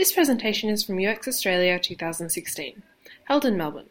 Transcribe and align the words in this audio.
This 0.00 0.12
presentation 0.12 0.70
is 0.70 0.82
from 0.82 0.98
UX 0.98 1.28
Australia 1.28 1.78
2016, 1.78 2.82
held 3.24 3.44
in 3.44 3.58
Melbourne. 3.58 3.90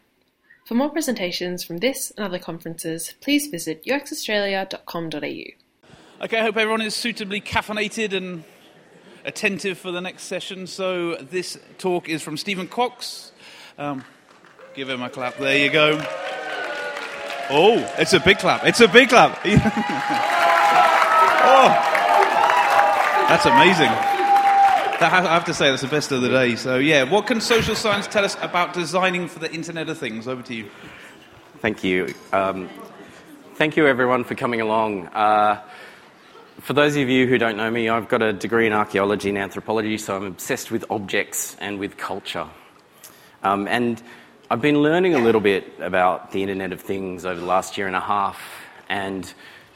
For 0.66 0.74
more 0.74 0.90
presentations 0.90 1.64
from 1.64 1.78
this 1.78 2.12
and 2.18 2.26
other 2.26 2.40
conferences, 2.40 3.14
please 3.22 3.46
visit 3.46 3.86
uxaustralia.com.au. 3.86 6.26
Okay, 6.26 6.40
I 6.40 6.42
hope 6.42 6.58
everyone 6.58 6.82
is 6.82 6.96
suitably 6.96 7.40
caffeinated 7.40 8.14
and 8.14 8.44
attentive 9.24 9.78
for 9.78 9.92
the 9.92 10.02
next 10.02 10.24
session. 10.24 10.66
So, 10.66 11.18
this 11.18 11.60
talk 11.78 12.10
is 12.10 12.24
from 12.24 12.38
Stephen 12.38 12.68
Cox. 12.68 13.32
Um, 13.78 14.04
give 14.74 14.90
him 14.90 15.04
a 15.04 15.12
clap. 15.12 15.38
There 15.38 15.60
you 15.60 15.70
go. 15.70 15.92
Oh, 17.52 17.88
it's 18.00 18.14
a 18.14 18.20
big 18.20 18.40
clap. 18.40 18.66
It's 18.66 18.82
a 18.82 18.88
big 18.88 19.10
clap. 19.10 19.40
oh, 19.46 19.58
that's 23.30 23.46
amazing. 23.46 24.19
I 25.02 25.34
have 25.34 25.46
to 25.46 25.54
say, 25.54 25.70
that's 25.70 25.82
the 25.82 25.88
best 25.88 26.12
of 26.12 26.22
the 26.22 26.28
day. 26.28 26.58
So, 26.58 26.78
yeah, 26.78 27.04
what 27.04 27.26
can 27.26 27.40
social 27.40 27.74
science 27.74 28.06
tell 28.06 28.26
us 28.26 28.36
about 28.42 28.74
designing 28.74 29.30
for 29.30 29.40
the 29.40 29.50
Internet 29.50 29.88
of 29.88 29.98
Things? 29.98 30.28
Over 30.28 30.42
to 30.42 30.54
you. 30.54 30.70
Thank 31.60 31.86
you. 31.86 32.14
Um, 32.34 32.70
thank 33.56 33.78
you, 33.78 33.88
everyone, 33.88 34.26
for 34.26 34.36
coming 34.36 34.60
along. 34.60 35.08
Uh, 35.08 35.62
for 36.60 36.74
those 36.74 36.98
of 36.98 37.08
you 37.08 37.28
who 37.28 37.38
don't 37.38 37.56
know 37.56 37.72
me, 37.72 37.88
I've 37.88 38.10
got 38.10 38.22
a 38.22 38.34
degree 38.34 38.68
in 38.68 38.74
archaeology 38.74 39.30
and 39.30 39.38
anthropology, 39.38 39.98
so 39.98 40.18
I'm 40.18 40.26
obsessed 40.26 40.70
with 40.70 40.84
objects 40.90 41.56
and 41.62 41.80
with 41.80 41.96
culture. 41.96 42.48
Um, 43.42 43.70
and 43.70 44.04
I've 44.52 44.62
been 44.62 44.82
learning 44.82 45.16
a 45.16 45.20
little 45.20 45.40
bit 45.40 45.66
about 45.80 46.34
the 46.34 46.42
Internet 46.42 46.74
of 46.74 46.82
Things 46.82 47.24
over 47.24 47.40
the 47.40 47.46
last 47.46 47.78
year 47.78 47.88
and 47.88 47.96
a 47.96 48.02
half, 48.02 48.42
and 48.90 49.34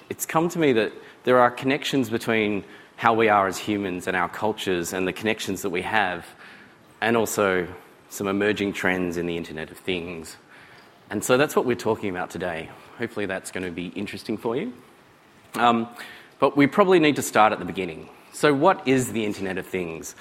it's 0.10 0.26
come 0.26 0.50
to 0.50 0.60
me 0.60 0.74
that 0.74 0.92
there 1.24 1.40
are 1.40 1.50
connections 1.50 2.10
between 2.10 2.66
how 3.04 3.14
we 3.14 3.28
are 3.28 3.48
as 3.48 3.58
humans 3.58 4.08
and 4.08 4.16
our 4.16 4.30
cultures 4.30 4.94
and 4.94 5.06
the 5.06 5.12
connections 5.12 5.64
that 5.64 5.72
we 5.72 5.82
have, 5.82 6.26
and 7.02 7.18
also 7.18 7.68
some 8.08 8.28
emerging 8.28 8.72
trends 8.72 9.18
in 9.18 9.26
the 9.26 9.36
Internet 9.36 9.70
of 9.72 9.78
Things. 9.78 10.38
And 11.10 11.22
so 11.22 11.36
that's 11.36 11.54
what 11.54 11.66
we're 11.66 11.76
talking 11.76 12.10
about 12.10 12.30
today. 12.30 12.70
Hopefully, 12.98 13.26
that's 13.26 13.52
going 13.52 13.66
to 13.66 13.72
be 13.72 13.88
interesting 13.88 14.38
for 14.38 14.56
you. 14.56 14.72
Um, 15.56 15.90
but 16.40 16.56
we 16.56 16.66
probably 16.66 16.98
need 17.02 17.18
to 17.18 17.22
start 17.22 17.52
at 17.52 17.60
the 17.60 17.66
beginning. 17.66 18.08
So, 18.32 18.54
what 18.54 18.88
is 18.88 19.12
the 19.12 19.26
Internet 19.26 19.58
of 19.58 19.68
Things? 19.68 20.16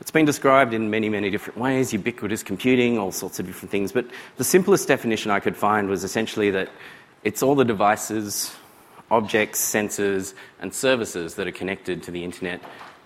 It's 0.00 0.10
been 0.10 0.24
described 0.24 0.72
in 0.72 0.88
many, 0.88 1.10
many 1.10 1.28
different 1.28 1.58
ways 1.58 1.92
ubiquitous 1.92 2.42
computing, 2.42 2.96
all 2.96 3.12
sorts 3.12 3.40
of 3.40 3.46
different 3.46 3.70
things. 3.70 3.92
But 3.92 4.06
the 4.38 4.44
simplest 4.44 4.88
definition 4.88 5.30
I 5.30 5.40
could 5.40 5.54
find 5.54 5.86
was 5.86 6.02
essentially 6.02 6.50
that 6.52 6.70
it's 7.24 7.42
all 7.42 7.54
the 7.54 7.66
devices, 7.66 8.56
objects, 9.12 9.60
sensors, 9.60 10.34
and 10.60 10.74
services 10.74 11.34
that 11.36 11.46
are 11.46 11.52
connected 11.52 12.02
to 12.02 12.10
the 12.10 12.24
internet 12.24 12.60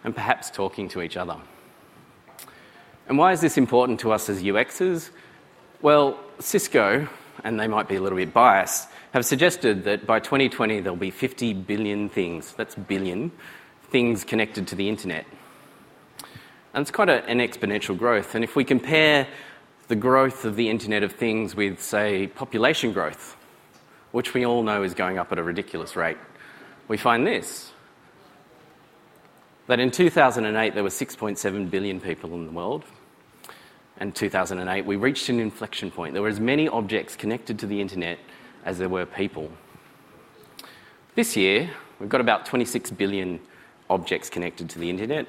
and 0.04 0.14
perhaps 0.14 0.50
talking 0.50 0.88
to 0.88 1.02
each 1.02 1.16
other. 1.16 1.36
And 3.08 3.18
why 3.18 3.32
is 3.32 3.40
this 3.40 3.58
important 3.58 4.00
to 4.00 4.12
us 4.12 4.28
as 4.28 4.42
UXers? 4.42 5.10
Well, 5.82 6.18
Cisco, 6.38 7.08
and 7.44 7.60
they 7.60 7.66
might 7.66 7.88
be 7.88 7.96
a 7.96 8.00
little 8.00 8.16
bit 8.16 8.32
biased, 8.32 8.88
have 9.12 9.26
suggested 9.26 9.84
that 9.84 10.06
by 10.06 10.20
2020 10.20 10.80
there'll 10.80 10.96
be 10.96 11.10
50 11.10 11.52
billion 11.54 12.08
things, 12.08 12.52
that's 12.52 12.74
billion, 12.74 13.30
things 13.90 14.24
connected 14.24 14.66
to 14.68 14.74
the 14.74 14.88
internet. 14.88 15.26
And 16.74 16.82
it's 16.82 16.90
quite 16.90 17.08
an 17.08 17.38
exponential 17.38 17.96
growth. 17.96 18.34
And 18.34 18.44
if 18.44 18.54
we 18.54 18.64
compare 18.64 19.26
the 19.88 19.96
growth 19.96 20.44
of 20.44 20.56
the 20.56 20.68
Internet 20.68 21.02
of 21.02 21.12
Things 21.12 21.54
with, 21.54 21.80
say, 21.80 22.26
population 22.26 22.92
growth, 22.92 23.35
which 24.16 24.32
we 24.32 24.46
all 24.46 24.62
know 24.62 24.82
is 24.82 24.94
going 24.94 25.18
up 25.18 25.30
at 25.30 25.38
a 25.38 25.42
ridiculous 25.42 25.94
rate, 25.94 26.16
we 26.88 26.96
find 26.96 27.26
this 27.26 27.70
that 29.66 29.78
in 29.78 29.90
2008 29.90 30.72
there 30.72 30.82
were 30.82 30.88
6.7 30.88 31.70
billion 31.70 32.00
people 32.00 32.32
in 32.32 32.46
the 32.46 32.50
world. 32.50 32.82
And 33.98 34.08
in 34.08 34.12
2008, 34.12 34.86
we 34.86 34.96
reached 34.96 35.28
an 35.28 35.38
inflection 35.38 35.90
point. 35.90 36.14
There 36.14 36.22
were 36.22 36.30
as 36.30 36.40
many 36.40 36.66
objects 36.66 37.14
connected 37.14 37.58
to 37.58 37.66
the 37.66 37.78
internet 37.78 38.18
as 38.64 38.78
there 38.78 38.88
were 38.88 39.04
people. 39.04 39.52
This 41.14 41.36
year, 41.36 41.68
we've 42.00 42.08
got 42.08 42.22
about 42.22 42.46
26 42.46 42.92
billion 42.92 43.38
objects 43.90 44.30
connected 44.30 44.70
to 44.70 44.78
the 44.78 44.88
internet, 44.88 45.26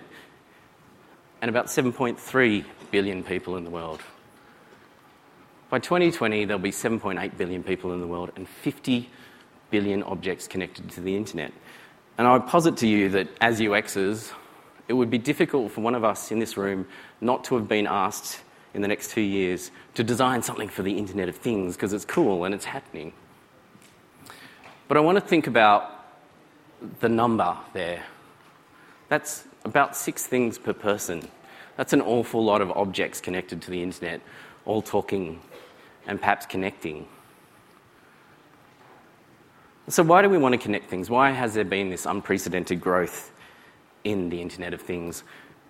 and 1.41 1.49
about 1.49 1.65
7.3 1.65 2.63
billion 2.91 3.21
people 3.21 3.57
in 3.57 3.65
the 3.65 3.69
world. 3.69 4.01
By 5.69 5.79
2020, 5.79 6.45
there'll 6.45 6.61
be 6.61 6.71
7.8 6.71 7.35
billion 7.37 7.61
people 7.61 7.91
in 7.93 7.99
the 7.99 8.07
world 8.07 8.31
and 8.37 8.47
50 8.47 9.09
billion 9.69 10.01
objects 10.03 10.47
connected 10.47 10.89
to 10.91 11.01
the 11.01 11.13
internet. 11.13 11.51
And 12.17 12.25
I 12.25 12.39
posit 12.39 12.77
to 12.77 12.87
you 12.87 13.09
that 13.09 13.27
as 13.41 13.59
UXers, 13.59 14.31
it 14.87 14.93
would 14.93 15.09
be 15.09 15.17
difficult 15.17 15.73
for 15.73 15.81
one 15.81 15.93
of 15.93 16.05
us 16.05 16.31
in 16.31 16.39
this 16.39 16.55
room 16.55 16.87
not 17.19 17.43
to 17.45 17.55
have 17.55 17.67
been 17.67 17.85
asked 17.85 18.39
in 18.73 18.81
the 18.81 18.87
next 18.87 19.11
two 19.11 19.21
years 19.21 19.71
to 19.95 20.05
design 20.05 20.41
something 20.41 20.69
for 20.69 20.83
the 20.83 20.97
Internet 20.97 21.27
of 21.27 21.35
Things 21.35 21.75
because 21.75 21.91
it's 21.91 22.05
cool 22.05 22.45
and 22.45 22.55
it's 22.55 22.65
happening. 22.65 23.11
But 24.87 24.95
I 24.95 25.01
want 25.01 25.17
to 25.17 25.21
think 25.21 25.47
about 25.47 26.05
the 27.01 27.09
number 27.09 27.57
there. 27.73 28.03
That's 29.09 29.43
about 29.65 29.97
six 29.97 30.25
things 30.25 30.57
per 30.57 30.71
person. 30.71 31.27
That's 31.75 31.91
an 31.91 32.01
awful 32.01 32.41
lot 32.41 32.61
of 32.61 32.71
objects 32.71 33.19
connected 33.19 33.61
to 33.63 33.71
the 33.71 33.83
internet, 33.83 34.21
all 34.65 34.81
talking 34.81 35.41
and 36.07 36.19
perhaps 36.19 36.45
connecting. 36.45 37.07
So, 39.89 40.03
why 40.03 40.21
do 40.21 40.29
we 40.29 40.37
want 40.37 40.53
to 40.53 40.57
connect 40.57 40.89
things? 40.89 41.09
Why 41.09 41.31
has 41.31 41.53
there 41.53 41.63
been 41.63 41.89
this 41.89 42.05
unprecedented 42.05 42.81
growth 42.81 43.31
in 44.03 44.29
the 44.29 44.41
Internet 44.41 44.73
of 44.73 44.81
Things? 44.81 45.23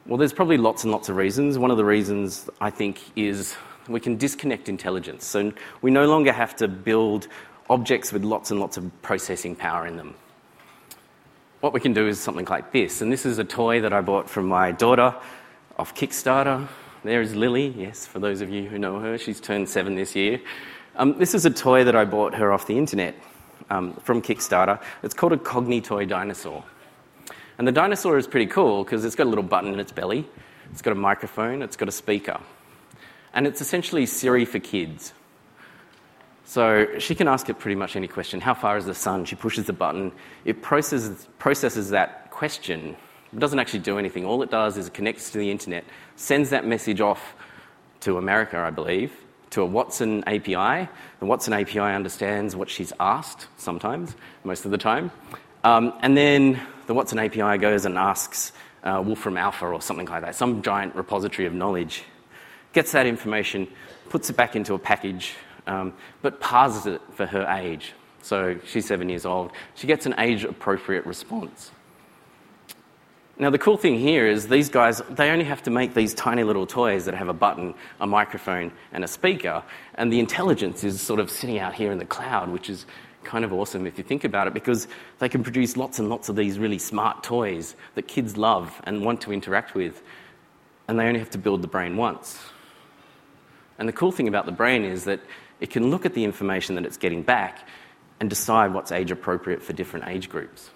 Well, 0.06 0.18
there's 0.18 0.34
probably 0.34 0.58
lots 0.58 0.84
and 0.84 0.92
lots 0.92 1.10
of 1.10 1.18
reasons. 1.18 1.58
One 1.58 1.70
of 1.70 1.78
the 1.78 1.86
reasons 1.86 2.50
I 2.62 2.70
think 2.70 3.02
is 3.16 3.56
we 3.90 4.00
can 4.00 4.18
disconnect 4.18 4.70
intelligence. 4.70 5.26
So, 5.26 5.52
we 5.82 5.92
no 5.92 6.08
longer 6.08 6.32
have 6.32 6.56
to 6.58 6.68
build 6.68 7.28
objects 7.70 8.14
with 8.14 8.24
lots 8.24 8.50
and 8.52 8.60
lots 8.60 8.78
of 8.78 8.90
processing 9.02 9.56
power 9.56 9.86
in 9.86 9.98
them 9.98 10.16
what 11.60 11.74
we 11.74 11.80
can 11.80 11.94
do 11.94 12.08
is 12.08 12.20
something 12.20 12.46
like 12.46 12.72
this. 12.72 13.02
And 13.02 13.12
this 13.12 13.26
is 13.26 13.40
a 13.40 13.44
toy 13.44 13.82
that 13.82 13.94
I 13.94 14.02
bought 14.02 14.30
from 14.30 14.48
my 14.48 14.72
daughter 14.72 15.16
off 15.78 15.96
Kickstarter. 15.96 16.68
There 17.04 17.22
is 17.22 17.36
Lily, 17.36 17.68
yes, 17.68 18.08
for 18.08 18.20
those 18.20 18.42
of 18.42 18.50
you 18.50 18.68
who 18.68 18.80
know 18.80 19.00
her, 19.00 19.18
she's 19.18 19.40
turned 19.40 19.70
seven 19.70 19.96
this 19.96 20.16
year. 20.16 20.42
Um, 20.96 21.18
this 21.20 21.36
is 21.36 21.46
a 21.46 21.52
toy 21.52 21.84
that 21.84 21.96
I 21.96 22.06
bought 22.06 22.34
her 22.36 22.52
off 22.52 22.66
the 22.66 22.78
internet 22.78 23.14
um, 23.70 23.94
from 24.04 24.22
Kickstarter. 24.22 24.82
It's 25.04 25.14
called 25.14 25.34
a 25.34 25.38
Cognitoy 25.38 26.10
dinosaur. 26.10 26.64
And 27.60 27.68
the 27.68 27.72
dinosaur 27.72 28.18
is 28.18 28.26
pretty 28.26 28.48
cool 28.48 28.84
because 28.84 29.06
it's 29.06 29.16
got 29.16 29.28
a 29.28 29.30
little 29.30 29.44
button 29.44 29.74
in 29.74 29.80
its 29.80 29.92
belly, 29.92 30.28
it's 30.72 30.82
got 30.82 30.92
a 30.92 30.96
microphone, 30.96 31.62
it's 31.62 31.78
got 31.78 31.88
a 31.88 31.92
speaker. 31.92 32.40
And 33.34 33.46
it's 33.46 33.62
essentially 33.62 34.08
Siri 34.08 34.46
for 34.46 34.60
kids. 34.60 35.14
So 36.46 36.98
she 36.98 37.14
can 37.14 37.28
ask 37.28 37.48
it 37.50 37.60
pretty 37.60 37.76
much 37.76 37.96
any 37.96 38.08
question. 38.08 38.42
How 38.42 38.56
far 38.56 38.78
is 38.78 38.86
the 38.86 38.96
sun? 38.96 39.26
She 39.26 39.36
pushes 39.36 39.66
the 39.66 39.74
button. 39.74 40.14
It 40.46 40.64
processes, 40.64 41.28
processes 41.38 41.92
that 41.92 42.32
question. 42.32 42.96
It 43.34 43.40
doesn't 43.40 43.60
actually 43.60 43.80
do 43.80 43.98
anything. 43.98 44.26
All 44.26 44.42
it 44.44 44.52
does 44.52 44.78
is 44.78 44.88
it 44.88 44.94
connects 44.94 45.32
to 45.32 45.38
the 45.38 45.52
internet, 45.52 45.84
sends 46.16 46.50
that 46.52 46.66
message 46.66 47.02
off 47.02 47.36
to 48.02 48.18
America, 48.18 48.58
I 48.58 48.70
believe, 48.70 49.12
to 49.52 49.62
a 49.62 49.66
Watson 49.66 50.24
API. 50.28 50.90
The 51.20 51.26
Watson 51.26 51.54
API 51.54 51.80
understands 51.80 52.56
what 52.56 52.70
she's 52.70 52.94
asked 53.00 53.48
sometimes, 53.58 54.16
most 54.44 54.66
of 54.66 54.72
the 54.72 54.78
time. 54.78 55.12
Um, 55.64 55.94
and 56.02 56.16
then 56.16 56.62
the 56.86 56.94
Watson 56.94 57.20
API 57.20 57.58
goes 57.58 57.86
and 57.86 57.98
asks 57.98 58.54
uh, 58.84 59.04
Wolfram 59.06 59.38
Alpha 59.38 59.68
or 59.68 59.82
something 59.82 60.08
like 60.08 60.22
that, 60.22 60.36
some 60.36 60.62
giant 60.62 60.96
repository 60.96 61.46
of 61.46 61.54
knowledge, 61.54 62.04
gets 62.74 62.92
that 62.94 63.06
information, 63.06 63.68
puts 64.10 64.30
it 64.30 64.38
back 64.38 64.56
into 64.56 64.74
a 64.74 64.80
package, 64.80 65.34
um, 65.66 65.94
but 66.22 66.40
parses 66.40 66.86
it 66.86 67.02
for 67.14 67.26
her 67.26 67.46
age. 67.60 67.94
So 68.22 68.60
she's 68.66 68.86
seven 68.86 69.10
years 69.10 69.26
old. 69.26 69.52
She 69.76 69.88
gets 69.88 70.06
an 70.06 70.16
age 70.18 70.44
appropriate 70.44 71.06
response. 71.06 71.72
Now, 73.40 73.52
the 73.52 73.60
cool 73.60 73.78
thing 73.78 74.00
here 74.00 74.26
is 74.26 74.48
these 74.48 74.68
guys, 74.68 75.00
they 75.12 75.30
only 75.30 75.46
have 75.46 75.62
to 75.64 75.70
make 75.70 75.94
these 75.94 76.16
tiny 76.16 76.44
little 76.44 76.66
toys 76.66 77.06
that 77.06 77.14
have 77.14 77.28
a 77.28 77.34
button, 77.34 77.76
a 78.00 78.08
microphone, 78.08 78.72
and 78.92 79.04
a 79.04 79.08
speaker. 79.08 79.64
And 79.94 80.12
the 80.12 80.20
intelligence 80.20 80.84
is 80.84 81.00
sort 81.00 81.20
of 81.20 81.30
sitting 81.30 81.60
out 81.60 81.76
here 81.76 81.92
in 81.92 82.00
the 82.00 82.06
cloud, 82.06 82.50
which 82.50 82.68
is 82.68 82.88
kind 83.24 83.46
of 83.46 83.54
awesome 83.54 83.86
if 83.86 84.00
you 84.00 84.04
think 84.04 84.24
about 84.24 84.48
it, 84.48 84.56
because 84.56 84.88
they 85.20 85.30
can 85.30 85.44
produce 85.44 85.78
lots 85.78 86.00
and 86.00 86.10
lots 86.10 86.30
of 86.30 86.36
these 86.36 86.58
really 86.58 86.80
smart 86.80 87.24
toys 87.24 87.76
that 87.94 88.08
kids 88.08 88.38
love 88.38 88.82
and 88.86 89.06
want 89.06 89.22
to 89.22 89.32
interact 89.32 89.76
with. 89.76 90.02
And 90.88 91.00
they 91.00 91.06
only 91.06 91.20
have 91.20 91.30
to 91.32 91.38
build 91.38 91.62
the 91.62 91.68
brain 91.68 91.96
once. 91.96 92.40
And 93.78 93.88
the 93.88 93.94
cool 93.94 94.12
thing 94.12 94.28
about 94.28 94.48
the 94.48 94.52
brain 94.52 94.84
is 94.84 95.04
that 95.04 95.20
it 95.60 95.70
can 95.70 95.92
look 95.92 96.08
at 96.08 96.16
the 96.16 96.24
information 96.24 96.74
that 96.74 96.86
it's 96.88 96.98
getting 96.98 97.22
back 97.22 97.68
and 98.20 98.32
decide 98.32 98.74
what's 98.74 98.92
age 98.92 99.12
appropriate 99.12 99.62
for 99.62 99.74
different 99.74 100.08
age 100.08 100.28
groups. 100.28 100.72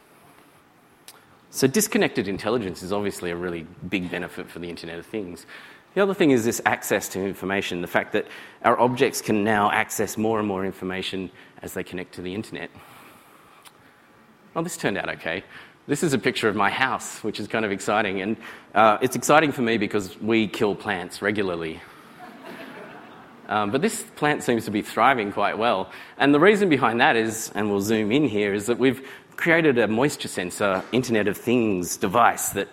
So, 1.54 1.68
disconnected 1.68 2.30
intelligence 2.30 2.82
is 2.82 2.94
obviously 2.94 3.30
a 3.30 3.36
really 3.36 3.68
big 3.90 4.10
benefit 4.10 4.50
for 4.50 4.60
the 4.60 4.70
Internet 4.70 5.00
of 5.00 5.06
Things. 5.06 5.46
The 5.96 6.02
other 6.02 6.14
thing 6.14 6.32
is 6.32 6.46
this 6.46 6.62
access 6.66 7.10
to 7.10 7.20
information, 7.22 7.82
the 7.82 7.88
fact 7.88 8.14
that 8.14 8.26
our 8.64 8.80
objects 8.80 9.22
can 9.22 9.44
now 9.44 9.70
access 9.70 10.18
more 10.18 10.40
and 10.40 10.48
more 10.48 10.66
information 10.66 11.30
as 11.62 11.74
they 11.74 11.84
connect 11.84 12.14
to 12.16 12.22
the 12.22 12.34
Internet. 12.34 12.70
Well, 14.54 14.64
this 14.64 14.78
turned 14.78 14.98
out 14.98 15.10
okay. 15.10 15.44
This 15.88 16.04
is 16.04 16.14
a 16.14 16.18
picture 16.18 16.48
of 16.48 16.56
my 16.56 16.70
house, 16.70 17.22
which 17.22 17.38
is 17.38 17.50
kind 17.50 17.66
of 17.66 17.72
exciting. 17.74 18.22
And 18.22 18.38
uh, 18.74 19.00
it's 19.02 19.18
exciting 19.18 19.52
for 19.52 19.62
me 19.62 19.78
because 19.78 20.18
we 20.22 20.48
kill 20.48 20.74
plants 20.74 21.22
regularly. 21.22 21.82
Um, 23.50 23.70
but 23.70 23.82
this 23.82 24.04
plant 24.16 24.44
seems 24.44 24.64
to 24.64 24.72
be 24.72 24.82
thriving 24.82 25.34
quite 25.34 25.58
well. 25.58 25.92
And 26.18 26.34
the 26.34 26.40
reason 26.40 26.70
behind 26.70 27.02
that 27.02 27.18
is, 27.18 27.52
and 27.54 27.70
we'll 27.70 27.82
zoom 27.82 28.10
in 28.14 28.24
here, 28.24 28.54
is 28.54 28.68
that 28.68 28.80
we've 28.80 29.06
created 29.42 29.80
a 29.80 29.88
moisture 29.88 30.28
sensor, 30.28 30.84
Internet 30.92 31.28
of 31.28 31.36
Things 31.36 31.98
device 31.98 32.50
that 32.50 32.68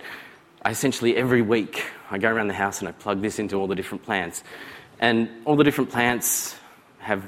I 0.62 0.70
essentially 0.70 1.16
every 1.16 1.40
week 1.40 1.82
I 2.10 2.18
go 2.18 2.28
around 2.28 2.48
the 2.48 2.54
house 2.54 2.80
and 2.80 2.88
I 2.88 2.92
plug 2.92 3.22
this 3.22 3.38
into 3.38 3.56
all 3.56 3.66
the 3.66 3.74
different 3.74 4.04
plants. 4.04 4.44
And 5.00 5.30
all 5.46 5.56
the 5.56 5.64
different 5.64 5.90
plants 5.90 6.56
have 6.98 7.24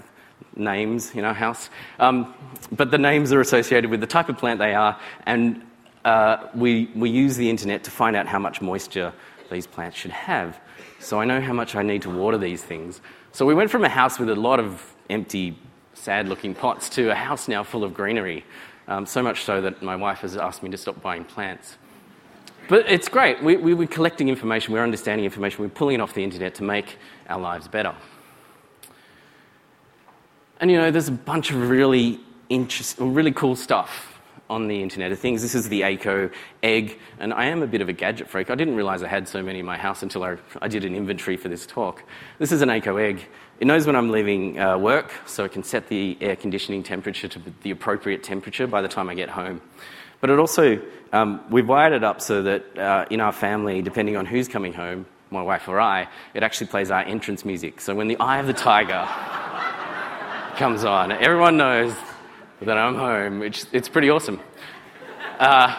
names 0.56 1.14
in 1.14 1.24
our 1.24 1.32
house, 1.32 1.70
um, 1.98 2.34
but 2.70 2.90
the 2.90 2.98
names 2.98 3.32
are 3.32 3.40
associated 3.40 3.90
with 3.90 4.00
the 4.00 4.06
type 4.06 4.28
of 4.28 4.36
plant 4.36 4.58
they 4.58 4.74
are, 4.74 5.00
and 5.24 5.62
uh, 6.04 6.48
we, 6.54 6.90
we 6.94 7.08
use 7.08 7.36
the 7.36 7.48
internet 7.48 7.84
to 7.84 7.90
find 7.90 8.16
out 8.16 8.26
how 8.26 8.38
much 8.38 8.60
moisture 8.60 9.10
these 9.50 9.66
plants 9.66 9.96
should 9.96 10.10
have. 10.10 10.60
So 10.98 11.18
I 11.18 11.24
know 11.24 11.40
how 11.40 11.54
much 11.54 11.76
I 11.76 11.82
need 11.82 12.02
to 12.02 12.10
water 12.10 12.36
these 12.36 12.62
things. 12.62 13.00
So 13.32 13.46
we 13.46 13.54
went 13.54 13.70
from 13.70 13.84
a 13.84 13.88
house 13.88 14.18
with 14.18 14.28
a 14.28 14.34
lot 14.34 14.60
of 14.60 14.94
empty, 15.08 15.56
sad 15.94 16.28
looking 16.28 16.54
pots 16.54 16.90
to 16.90 17.10
a 17.10 17.14
house 17.14 17.48
now 17.48 17.62
full 17.62 17.84
of 17.84 17.94
greenery. 17.94 18.44
Um, 18.90 19.06
so 19.06 19.22
much 19.22 19.44
so 19.44 19.60
that 19.60 19.82
my 19.82 19.94
wife 19.94 20.18
has 20.18 20.36
asked 20.36 20.64
me 20.64 20.70
to 20.70 20.76
stop 20.76 21.00
buying 21.00 21.24
plants. 21.24 21.78
But 22.68 22.90
it's 22.90 23.08
great. 23.08 23.40
We, 23.40 23.56
we, 23.56 23.72
we're 23.72 23.86
collecting 23.86 24.28
information, 24.28 24.72
we're 24.72 24.82
understanding 24.82 25.24
information, 25.24 25.62
we're 25.62 25.70
pulling 25.70 25.94
it 25.94 26.00
off 26.00 26.12
the 26.12 26.24
internet 26.24 26.56
to 26.56 26.64
make 26.64 26.98
our 27.28 27.40
lives 27.40 27.68
better. 27.68 27.94
And 30.60 30.72
you 30.72 30.76
know, 30.76 30.90
there's 30.90 31.06
a 31.06 31.12
bunch 31.12 31.52
of 31.52 31.70
really 31.70 32.18
interesting, 32.48 33.14
really 33.14 33.32
cool 33.32 33.54
stuff 33.54 34.20
on 34.50 34.66
the 34.66 34.82
Internet 34.82 35.12
of 35.12 35.18
Things. 35.20 35.40
This 35.40 35.54
is 35.54 35.68
the 35.68 35.82
Aiko 35.82 36.32
egg, 36.64 36.98
and 37.20 37.32
I 37.32 37.46
am 37.46 37.62
a 37.62 37.68
bit 37.68 37.80
of 37.80 37.88
a 37.88 37.92
gadget 37.92 38.28
freak. 38.28 38.50
I 38.50 38.56
didn't 38.56 38.74
realize 38.74 39.04
I 39.04 39.08
had 39.08 39.28
so 39.28 39.40
many 39.40 39.60
in 39.60 39.64
my 39.64 39.78
house 39.78 40.02
until 40.02 40.24
I, 40.24 40.36
I 40.60 40.66
did 40.66 40.84
an 40.84 40.96
inventory 40.96 41.36
for 41.36 41.48
this 41.48 41.64
talk. 41.64 42.02
This 42.40 42.50
is 42.50 42.60
an 42.60 42.68
Aiko 42.68 43.00
egg. 43.00 43.28
It 43.60 43.66
knows 43.66 43.86
when 43.86 43.94
I'm 43.94 44.10
leaving 44.10 44.58
uh, 44.58 44.78
work, 44.78 45.12
so 45.26 45.44
it 45.44 45.52
can 45.52 45.62
set 45.62 45.88
the 45.88 46.16
air 46.22 46.34
conditioning 46.34 46.82
temperature 46.82 47.28
to 47.28 47.42
the 47.62 47.70
appropriate 47.70 48.22
temperature 48.22 48.66
by 48.66 48.80
the 48.80 48.88
time 48.88 49.10
I 49.10 49.14
get 49.14 49.28
home. 49.28 49.60
But 50.22 50.30
it 50.30 50.38
also, 50.38 50.80
um, 51.12 51.44
we've 51.50 51.68
wired 51.68 51.92
it 51.92 52.02
up 52.02 52.22
so 52.22 52.42
that 52.42 52.78
uh, 52.78 53.04
in 53.10 53.20
our 53.20 53.32
family, 53.32 53.82
depending 53.82 54.16
on 54.16 54.24
who's 54.24 54.48
coming 54.48 54.72
home, 54.72 55.04
my 55.30 55.42
wife 55.42 55.68
or 55.68 55.78
I, 55.78 56.08
it 56.32 56.42
actually 56.42 56.68
plays 56.68 56.90
our 56.90 57.02
entrance 57.02 57.44
music. 57.44 57.82
So 57.82 57.94
when 57.94 58.08
the 58.08 58.16
Eye 58.18 58.38
of 58.38 58.46
the 58.46 58.54
Tiger 58.54 59.06
comes 60.56 60.82
on, 60.82 61.12
everyone 61.12 61.58
knows 61.58 61.94
that 62.62 62.78
I'm 62.78 62.94
home. 62.94 63.42
It's, 63.42 63.66
it's 63.72 63.90
pretty 63.90 64.08
awesome. 64.08 64.40
Uh, 65.38 65.78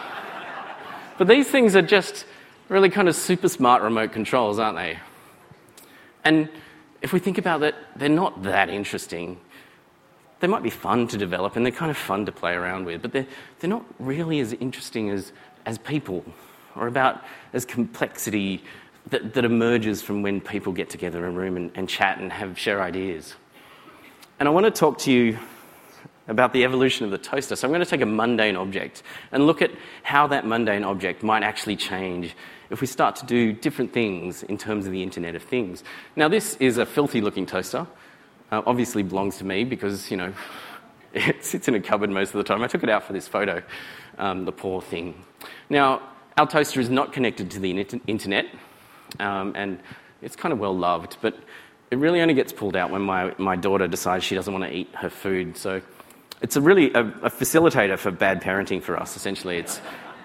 but 1.18 1.26
these 1.26 1.48
things 1.48 1.74
are 1.74 1.82
just 1.82 2.26
really 2.68 2.90
kind 2.90 3.08
of 3.08 3.16
super 3.16 3.48
smart 3.48 3.82
remote 3.82 4.12
controls, 4.12 4.60
aren't 4.60 4.76
they? 4.76 5.00
And 6.22 6.48
if 7.02 7.12
we 7.12 7.18
think 7.18 7.38
about 7.38 7.62
it, 7.62 7.74
they're 7.96 8.08
not 8.08 8.44
that 8.44 8.70
interesting. 8.70 9.38
They 10.40 10.46
might 10.46 10.62
be 10.62 10.70
fun 10.70 11.08
to 11.08 11.18
develop 11.18 11.56
and 11.56 11.66
they're 11.66 11.72
kind 11.72 11.90
of 11.90 11.96
fun 11.96 12.26
to 12.26 12.32
play 12.32 12.54
around 12.54 12.86
with, 12.86 13.02
but 13.02 13.12
they're, 13.12 13.26
they're 13.60 13.70
not 13.70 13.84
really 13.98 14.40
as 14.40 14.52
interesting 14.54 15.10
as, 15.10 15.32
as 15.66 15.78
people 15.78 16.24
or 16.74 16.86
about 16.86 17.22
as 17.52 17.64
complexity 17.64 18.62
that, 19.10 19.34
that 19.34 19.44
emerges 19.44 20.00
from 20.00 20.22
when 20.22 20.40
people 20.40 20.72
get 20.72 20.88
together 20.88 21.18
in 21.18 21.34
a 21.34 21.36
room 21.36 21.56
and, 21.56 21.70
and 21.74 21.88
chat 21.88 22.18
and 22.18 22.32
have 22.32 22.58
share 22.58 22.80
ideas. 22.80 23.34
And 24.38 24.48
I 24.48 24.52
want 24.52 24.66
to 24.66 24.70
talk 24.70 24.98
to 24.98 25.12
you 25.12 25.38
about 26.28 26.52
the 26.52 26.64
evolution 26.64 27.04
of 27.04 27.10
the 27.10 27.18
toaster. 27.18 27.56
So 27.56 27.66
I'm 27.66 27.72
going 27.72 27.84
to 27.84 27.90
take 27.90 28.00
a 28.00 28.06
mundane 28.06 28.56
object 28.56 29.02
and 29.32 29.46
look 29.46 29.60
at 29.60 29.72
how 30.02 30.28
that 30.28 30.46
mundane 30.46 30.84
object 30.84 31.22
might 31.22 31.42
actually 31.42 31.76
change 31.76 32.34
if 32.72 32.80
we 32.80 32.86
start 32.86 33.14
to 33.16 33.26
do 33.26 33.52
different 33.52 33.92
things 33.92 34.42
in 34.44 34.56
terms 34.56 34.86
of 34.86 34.92
the 34.92 35.02
Internet 35.02 35.34
of 35.34 35.42
Things. 35.42 35.84
Now, 36.16 36.26
this 36.28 36.56
is 36.56 36.78
a 36.78 36.86
filthy 36.86 37.20
looking 37.20 37.44
toaster. 37.44 37.86
Uh, 38.50 38.62
obviously 38.66 39.02
belongs 39.02 39.36
to 39.38 39.44
me 39.44 39.62
because, 39.62 40.10
you 40.10 40.16
know, 40.16 40.32
it 41.12 41.44
sits 41.44 41.68
in 41.68 41.74
a 41.74 41.80
cupboard 41.80 42.08
most 42.08 42.30
of 42.30 42.38
the 42.38 42.44
time. 42.44 42.62
I 42.62 42.66
took 42.66 42.82
it 42.82 42.88
out 42.88 43.04
for 43.04 43.12
this 43.12 43.28
photo, 43.28 43.62
um, 44.16 44.46
the 44.46 44.52
poor 44.52 44.80
thing. 44.80 45.22
Now, 45.68 46.00
our 46.38 46.46
toaster 46.46 46.80
is 46.80 46.88
not 46.88 47.12
connected 47.12 47.50
to 47.50 47.60
the 47.60 47.70
internet, 48.06 48.46
um, 49.20 49.52
and 49.54 49.78
it's 50.22 50.34
kind 50.34 50.54
of 50.54 50.58
well 50.58 50.76
loved, 50.76 51.18
but 51.20 51.38
it 51.90 51.98
really 51.98 52.22
only 52.22 52.32
gets 52.32 52.54
pulled 52.54 52.74
out 52.74 52.90
when 52.90 53.02
my, 53.02 53.34
my 53.36 53.54
daughter 53.54 53.86
decides 53.86 54.24
she 54.24 54.34
doesn't 54.34 54.52
want 54.52 54.64
to 54.64 54.74
eat 54.74 54.88
her 54.94 55.10
food. 55.10 55.58
So 55.58 55.82
it's 56.40 56.56
a 56.56 56.60
really 56.62 56.90
a, 56.94 57.00
a 57.00 57.30
facilitator 57.30 57.98
for 57.98 58.10
bad 58.10 58.40
parenting 58.40 58.82
for 58.82 58.98
us, 58.98 59.14
essentially. 59.14 59.58
It's 59.58 59.78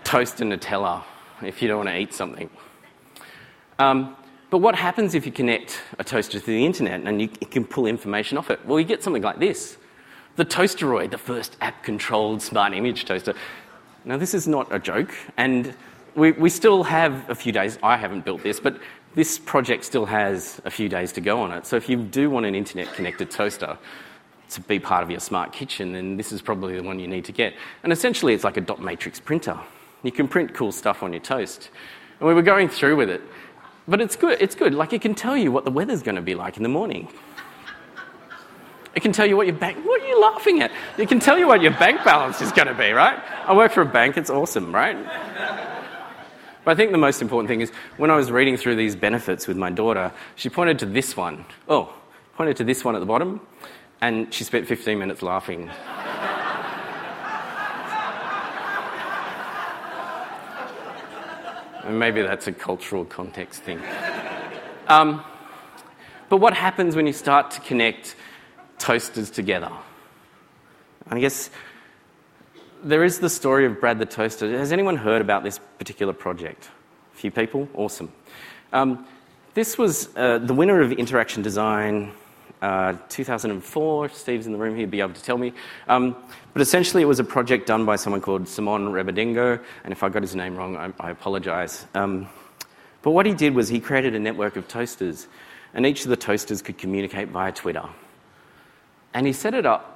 toast 0.05 0.39
and 0.39 0.53
Nutella 0.53 1.03
if 1.41 1.61
you 1.61 1.67
don't 1.67 1.77
want 1.77 1.89
to 1.89 1.97
eat 1.97 2.13
something. 2.13 2.49
Um, 3.79 4.15
but 4.49 4.59
what 4.59 4.75
happens 4.75 5.13
if 5.13 5.25
you 5.25 5.31
connect 5.31 5.81
a 5.99 6.03
toaster 6.03 6.39
to 6.39 6.45
the 6.45 6.65
internet 6.65 7.01
and 7.01 7.21
you, 7.21 7.27
can 7.27 7.65
pull 7.65 7.85
information 7.85 8.37
off 8.37 8.49
it? 8.49 8.65
Well, 8.65 8.79
you 8.79 8.85
get 8.85 9.03
something 9.03 9.23
like 9.23 9.39
this 9.39 9.77
the 10.37 10.45
Toasteroid, 10.45 11.09
the 11.09 11.17
first 11.17 11.57
app 11.61 11.83
controlled 11.83 12.43
smart 12.43 12.73
image 12.73 13.05
toaster. 13.05 13.33
Now, 14.05 14.17
this 14.17 14.35
is 14.35 14.47
not 14.47 14.71
a 14.71 14.77
joke, 14.77 15.13
and 15.35 15.73
we, 16.15 16.31
we 16.31 16.49
still 16.49 16.83
have 16.83 17.27
a 17.27 17.35
few 17.35 17.51
days. 17.51 17.79
I 17.81 17.97
haven't 17.97 18.23
built 18.23 18.43
this, 18.43 18.59
but 18.59 18.79
this 19.15 19.39
project 19.39 19.83
still 19.83 20.05
has 20.05 20.61
a 20.63 20.69
few 20.69 20.89
days 20.89 21.11
to 21.13 21.21
go 21.21 21.41
on 21.41 21.51
it. 21.51 21.65
So, 21.65 21.75
if 21.75 21.89
you 21.89 21.97
do 21.97 22.29
want 22.29 22.45
an 22.45 22.53
internet 22.53 22.93
connected 22.93 23.31
toaster, 23.31 23.77
to 24.49 24.61
be 24.61 24.79
part 24.79 25.03
of 25.03 25.11
your 25.11 25.19
smart 25.19 25.51
kitchen, 25.51 25.91
then 25.91 26.17
this 26.17 26.31
is 26.31 26.41
probably 26.41 26.77
the 26.77 26.83
one 26.83 26.99
you 26.99 27.07
need 27.07 27.25
to 27.25 27.31
get. 27.31 27.53
And 27.83 27.91
essentially, 27.91 28.33
it's 28.33 28.43
like 28.43 28.57
a 28.57 28.61
dot 28.61 28.81
matrix 28.81 29.19
printer. 29.19 29.59
You 30.03 30.11
can 30.11 30.27
print 30.27 30.53
cool 30.53 30.71
stuff 30.71 31.03
on 31.03 31.13
your 31.13 31.21
toast. 31.21 31.69
And 32.19 32.27
we 32.27 32.33
were 32.33 32.41
going 32.41 32.69
through 32.69 32.95
with 32.95 33.09
it. 33.09 33.21
But 33.87 34.01
it's 34.01 34.15
good, 34.15 34.41
it's 34.41 34.55
good. 34.55 34.73
Like, 34.73 34.93
it 34.93 35.01
can 35.01 35.15
tell 35.15 35.37
you 35.37 35.51
what 35.51 35.63
the 35.63 35.71
weather's 35.71 36.03
going 36.03 36.15
to 36.15 36.21
be 36.21 36.35
like 36.35 36.57
in 36.57 36.63
the 36.63 36.69
morning. 36.69 37.07
It 38.95 39.01
can 39.01 39.11
tell 39.11 39.27
you 39.27 39.37
what 39.37 39.45
your 39.45 39.55
bank, 39.55 39.85
what 39.85 40.01
are 40.01 40.07
you 40.07 40.19
laughing 40.19 40.61
at? 40.61 40.71
It 40.97 41.07
can 41.07 41.19
tell 41.19 41.37
you 41.37 41.47
what 41.47 41.61
your 41.61 41.71
bank 41.73 42.03
balance 42.03 42.41
is 42.41 42.51
going 42.51 42.67
to 42.67 42.73
be, 42.73 42.91
right? 42.91 43.19
I 43.45 43.55
work 43.55 43.71
for 43.71 43.81
a 43.81 43.85
bank, 43.85 44.17
it's 44.17 44.31
awesome, 44.31 44.73
right? 44.73 44.97
But 46.65 46.71
I 46.71 46.75
think 46.75 46.91
the 46.91 46.97
most 46.97 47.21
important 47.21 47.47
thing 47.47 47.61
is 47.61 47.71
when 47.97 48.09
I 48.09 48.15
was 48.15 48.31
reading 48.31 48.57
through 48.57 48.75
these 48.75 48.95
benefits 48.95 49.47
with 49.47 49.55
my 49.55 49.69
daughter, 49.69 50.11
she 50.35 50.49
pointed 50.49 50.79
to 50.79 50.85
this 50.85 51.15
one. 51.15 51.45
Oh, 51.69 51.93
pointed 52.35 52.57
to 52.57 52.63
this 52.63 52.83
one 52.83 52.95
at 52.95 52.99
the 52.99 53.05
bottom 53.05 53.39
and 54.01 54.33
she 54.33 54.43
spent 54.43 54.67
15 54.67 54.97
minutes 54.99 55.21
laughing. 55.21 55.69
Maybe 61.87 62.21
that's 62.21 62.47
a 62.47 62.51
cultural 62.51 63.05
context 63.05 63.63
thing. 63.63 63.81
Um, 64.89 65.21
but 66.29 66.37
what 66.37 66.53
happens 66.53 66.95
when 66.95 67.07
you 67.07 67.11
start 67.11 67.51
to 67.51 67.59
connect 67.59 68.15
toasters 68.79 69.29
together? 69.29 69.69
I 71.09 71.19
guess 71.19 71.49
there 72.83 73.03
is 73.03 73.19
the 73.19 73.29
story 73.29 73.65
of 73.65 73.81
Brad 73.81 73.99
the 73.99 74.05
Toaster. 74.05 74.49
Has 74.57 74.71
anyone 74.71 74.95
heard 74.95 75.21
about 75.21 75.43
this 75.43 75.59
particular 75.77 76.13
project? 76.13 76.69
A 77.13 77.17
few 77.17 77.31
people? 77.31 77.67
Awesome. 77.73 78.11
Um, 78.71 79.05
this 79.55 79.77
was 79.77 80.15
uh, 80.15 80.37
the 80.37 80.53
winner 80.53 80.79
of 80.81 80.91
Interaction 80.93 81.41
Design 81.41 82.13
uh, 82.61 82.95
2004. 83.09 84.09
Steve's 84.09 84.45
in 84.45 84.51
the 84.51 84.57
room, 84.57 84.75
he'd 84.75 84.91
be 84.91 85.01
able 85.01 85.13
to 85.13 85.23
tell 85.23 85.37
me. 85.37 85.53
Um, 85.87 86.15
but 86.53 86.61
essentially, 86.61 87.03
it 87.03 87.05
was 87.05 87.19
a 87.19 87.23
project 87.23 87.67
done 87.67 87.85
by 87.85 87.95
someone 87.95 88.21
called 88.21 88.47
Simon 88.47 88.91
Rebaudengo, 88.91 89.61
and 89.83 89.91
if 89.91 90.03
I 90.03 90.09
got 90.09 90.21
his 90.21 90.35
name 90.35 90.55
wrong, 90.55 90.75
I, 90.75 90.91
I 90.99 91.11
apologize. 91.11 91.85
Um, 91.93 92.27
but 93.01 93.11
what 93.11 93.25
he 93.25 93.33
did 93.33 93.53
was 93.55 93.69
he 93.69 93.79
created 93.79 94.15
a 94.15 94.19
network 94.19 94.55
of 94.55 94.67
toasters, 94.67 95.27
and 95.73 95.85
each 95.85 96.03
of 96.03 96.09
the 96.09 96.17
toasters 96.17 96.61
could 96.61 96.77
communicate 96.77 97.29
via 97.29 97.51
Twitter. 97.51 97.87
And 99.13 99.25
he 99.25 99.33
set 99.33 99.53
it 99.53 99.65
up 99.65 99.93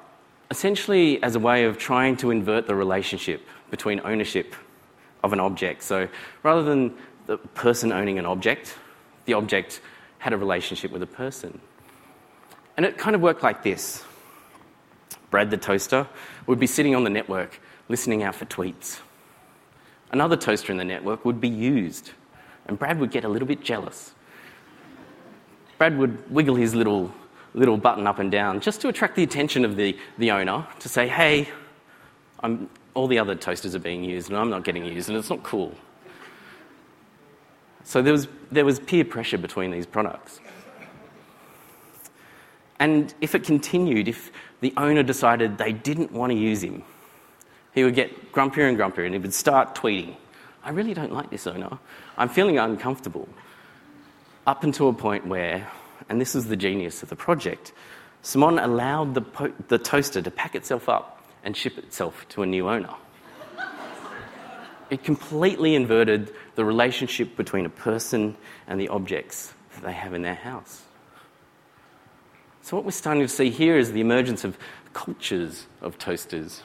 essentially 0.51 1.21
as 1.23 1.35
a 1.35 1.39
way 1.39 1.63
of 1.63 1.77
trying 1.77 2.17
to 2.17 2.29
invert 2.29 2.67
the 2.67 2.75
relationship 2.75 3.41
between 3.69 4.01
ownership 4.03 4.53
of 5.23 5.31
an 5.31 5.39
object. 5.39 5.81
So 5.81 6.09
rather 6.43 6.61
than 6.61 6.93
the 7.25 7.37
person 7.37 7.93
owning 7.93 8.19
an 8.19 8.25
object, 8.25 8.77
the 9.25 9.33
object 9.33 9.81
had 10.19 10.33
a 10.33 10.37
relationship 10.37 10.91
with 10.91 11.01
a 11.01 11.07
person. 11.07 11.59
And 12.77 12.85
it 12.85 12.97
kind 12.97 13.15
of 13.15 13.21
worked 13.21 13.43
like 13.43 13.63
this 13.63 14.03
Brad 15.29 15.49
the 15.49 15.57
toaster 15.57 16.07
would 16.45 16.59
be 16.59 16.67
sitting 16.67 16.95
on 16.95 17.03
the 17.03 17.09
network 17.09 17.59
listening 17.89 18.23
out 18.23 18.35
for 18.35 18.45
tweets. 18.45 18.99
Another 20.11 20.35
toaster 20.35 20.71
in 20.71 20.77
the 20.77 20.85
network 20.85 21.23
would 21.23 21.39
be 21.39 21.49
used, 21.49 22.11
and 22.67 22.77
Brad 22.77 22.99
would 22.99 23.11
get 23.11 23.23
a 23.23 23.29
little 23.29 23.47
bit 23.47 23.61
jealous. 23.61 24.13
Brad 25.77 25.97
would 25.97 26.29
wiggle 26.29 26.55
his 26.55 26.75
little, 26.75 27.13
little 27.53 27.77
button 27.77 28.05
up 28.05 28.19
and 28.19 28.29
down 28.31 28.59
just 28.59 28.81
to 28.81 28.89
attract 28.89 29.15
the 29.15 29.23
attention 29.23 29.65
of 29.65 29.77
the, 29.77 29.97
the 30.17 30.31
owner 30.31 30.67
to 30.79 30.89
say, 30.89 31.07
hey, 31.07 31.49
I'm, 32.41 32.69
all 32.93 33.07
the 33.07 33.19
other 33.19 33.35
toasters 33.35 33.73
are 33.73 33.79
being 33.79 34.03
used 34.03 34.29
and 34.29 34.37
I'm 34.37 34.49
not 34.49 34.63
getting 34.63 34.85
used, 34.85 35.09
and 35.09 35.17
it's 35.17 35.29
not 35.29 35.43
cool. 35.43 35.75
So 37.83 38.01
there 38.01 38.13
was, 38.13 38.27
there 38.51 38.65
was 38.65 38.79
peer 38.79 39.05
pressure 39.05 39.37
between 39.37 39.71
these 39.71 39.85
products. 39.85 40.39
And 42.81 43.13
if 43.21 43.35
it 43.35 43.43
continued, 43.43 44.07
if 44.07 44.31
the 44.61 44.73
owner 44.75 45.03
decided 45.03 45.59
they 45.59 45.71
didn't 45.71 46.11
want 46.11 46.31
to 46.31 46.37
use 46.37 46.63
him, 46.63 46.81
he 47.75 47.83
would 47.83 47.93
get 47.93 48.31
grumpier 48.31 48.67
and 48.67 48.75
grumpier 48.75 49.05
and 49.05 49.13
he 49.13 49.19
would 49.19 49.35
start 49.35 49.75
tweeting, 49.75 50.15
I 50.63 50.71
really 50.71 50.95
don't 50.95 51.13
like 51.13 51.29
this 51.29 51.45
owner. 51.45 51.77
I'm 52.17 52.27
feeling 52.27 52.57
uncomfortable. 52.57 53.29
Up 54.47 54.63
until 54.63 54.89
a 54.89 54.93
point 54.93 55.27
where, 55.27 55.69
and 56.09 56.19
this 56.19 56.33
is 56.33 56.47
the 56.47 56.55
genius 56.55 57.03
of 57.03 57.09
the 57.09 57.15
project, 57.15 57.71
Simon 58.23 58.57
allowed 58.57 59.13
the, 59.13 59.21
po- 59.21 59.53
the 59.67 59.77
toaster 59.77 60.19
to 60.23 60.31
pack 60.31 60.55
itself 60.55 60.89
up 60.89 61.23
and 61.43 61.55
ship 61.55 61.77
itself 61.77 62.25
to 62.29 62.41
a 62.41 62.47
new 62.47 62.67
owner. 62.67 62.95
it 64.89 65.03
completely 65.03 65.75
inverted 65.75 66.33
the 66.55 66.65
relationship 66.65 67.35
between 67.37 67.67
a 67.67 67.69
person 67.69 68.35
and 68.65 68.81
the 68.81 68.87
objects 68.87 69.53
that 69.75 69.83
they 69.83 69.93
have 69.93 70.15
in 70.15 70.23
their 70.23 70.33
house. 70.33 70.81
So, 72.63 72.77
what 72.77 72.85
we're 72.85 72.91
starting 72.91 73.23
to 73.23 73.27
see 73.27 73.49
here 73.49 73.77
is 73.77 73.91
the 73.91 74.01
emergence 74.01 74.43
of 74.43 74.57
cultures 74.93 75.65
of 75.81 75.97
toasters. 75.97 76.61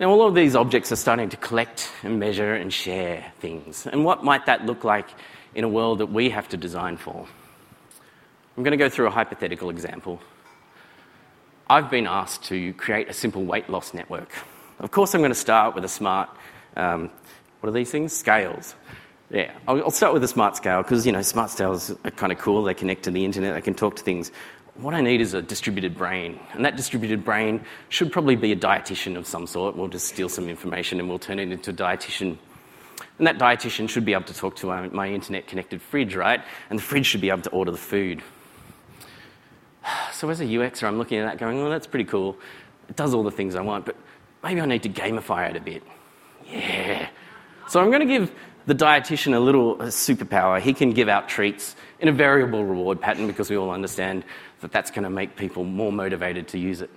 Now, 0.00 0.10
all 0.10 0.26
of 0.26 0.34
these 0.34 0.56
objects 0.56 0.90
are 0.90 0.96
starting 0.96 1.28
to 1.28 1.36
collect 1.36 1.90
and 2.02 2.18
measure 2.18 2.54
and 2.54 2.72
share 2.72 3.32
things. 3.38 3.86
And 3.86 4.04
what 4.04 4.24
might 4.24 4.46
that 4.46 4.64
look 4.66 4.82
like 4.82 5.08
in 5.54 5.62
a 5.62 5.68
world 5.68 5.98
that 5.98 6.06
we 6.06 6.30
have 6.30 6.48
to 6.48 6.56
design 6.56 6.96
for? 6.96 7.26
I'm 8.56 8.62
going 8.62 8.72
to 8.72 8.78
go 8.78 8.88
through 8.88 9.06
a 9.06 9.10
hypothetical 9.10 9.70
example. 9.70 10.20
I've 11.68 11.90
been 11.90 12.06
asked 12.06 12.44
to 12.44 12.72
create 12.74 13.08
a 13.08 13.12
simple 13.12 13.44
weight 13.44 13.70
loss 13.70 13.94
network. 13.94 14.30
Of 14.78 14.90
course, 14.90 15.14
I'm 15.14 15.20
going 15.20 15.30
to 15.30 15.34
start 15.34 15.74
with 15.74 15.84
a 15.84 15.88
smart, 15.88 16.28
um, 16.76 17.10
what 17.60 17.68
are 17.68 17.72
these 17.72 17.90
things? 17.90 18.12
Scales. 18.12 18.74
Yeah, 19.32 19.50
I'll, 19.66 19.90
start 19.90 20.12
with 20.12 20.22
a 20.24 20.28
smart 20.28 20.56
scale 20.56 20.82
because, 20.82 21.06
you 21.06 21.12
know, 21.12 21.22
smart 21.22 21.48
scales 21.48 21.90
are 22.04 22.10
kind 22.10 22.32
of 22.32 22.38
cool. 22.38 22.62
They 22.64 22.74
connect 22.74 23.04
to 23.04 23.10
the 23.10 23.24
internet, 23.24 23.54
they 23.54 23.62
can 23.62 23.72
talk 23.72 23.96
to 23.96 24.02
things. 24.02 24.30
What 24.74 24.92
I 24.92 25.00
need 25.00 25.22
is 25.22 25.32
a 25.32 25.40
distributed 25.40 25.96
brain. 25.96 26.38
And 26.52 26.62
that 26.66 26.76
distributed 26.76 27.24
brain 27.24 27.64
should 27.88 28.12
probably 28.12 28.36
be 28.36 28.52
a 28.52 28.56
dietitian 28.56 29.16
of 29.16 29.26
some 29.26 29.46
sort. 29.46 29.74
We'll 29.74 29.88
just 29.88 30.06
steal 30.06 30.28
some 30.28 30.50
information 30.50 31.00
and 31.00 31.08
we'll 31.08 31.18
turn 31.18 31.38
it 31.38 31.50
into 31.50 31.70
a 31.70 31.74
dietitian. 31.74 32.36
And 33.18 33.26
that 33.26 33.38
dietitian 33.38 33.88
should 33.88 34.04
be 34.04 34.12
able 34.12 34.24
to 34.24 34.34
talk 34.34 34.54
to 34.56 34.66
my, 34.66 34.88
my 34.88 35.08
internet 35.08 35.46
connected 35.46 35.80
fridge, 35.80 36.14
right? 36.14 36.42
And 36.68 36.78
the 36.78 36.82
fridge 36.82 37.06
should 37.06 37.22
be 37.22 37.30
able 37.30 37.42
to 37.42 37.50
order 37.50 37.70
the 37.70 37.78
food. 37.78 38.22
So 40.12 40.28
as 40.28 40.40
a 40.40 40.44
UXer, 40.44 40.84
I'm 40.84 40.98
looking 40.98 41.18
at 41.18 41.24
that 41.24 41.38
going, 41.38 41.58
well, 41.60 41.70
that's 41.70 41.86
pretty 41.86 42.04
cool. 42.04 42.36
It 42.88 42.94
does 42.94 43.14
all 43.14 43.24
the 43.24 43.30
things 43.30 43.56
I 43.56 43.62
want, 43.62 43.86
but 43.86 43.96
maybe 44.44 44.60
I 44.60 44.66
need 44.66 44.84
to 44.84 44.88
gamify 44.88 45.50
it 45.50 45.56
a 45.56 45.60
bit. 45.60 45.82
Yeah. 46.46 47.08
So 47.68 47.80
I'm 47.80 47.90
going 47.90 48.06
to 48.06 48.06
give 48.06 48.32
the 48.66 48.74
dietitian 48.74 49.34
a 49.34 49.40
little 49.40 49.80
a 49.80 49.86
superpower. 49.86 50.60
He 50.60 50.74
can 50.74 50.92
give 50.92 51.08
out 51.08 51.28
treats 51.28 51.76
in 52.00 52.08
a 52.08 52.12
variable 52.12 52.64
reward 52.64 53.00
pattern 53.00 53.26
because 53.26 53.50
we 53.50 53.56
all 53.56 53.70
understand 53.70 54.24
that 54.60 54.72
that's 54.72 54.90
going 54.90 55.04
to 55.04 55.10
make 55.10 55.36
people 55.36 55.64
more 55.64 55.92
motivated 55.92 56.48
to 56.48 56.58
use 56.58 56.80
it. 56.80 56.90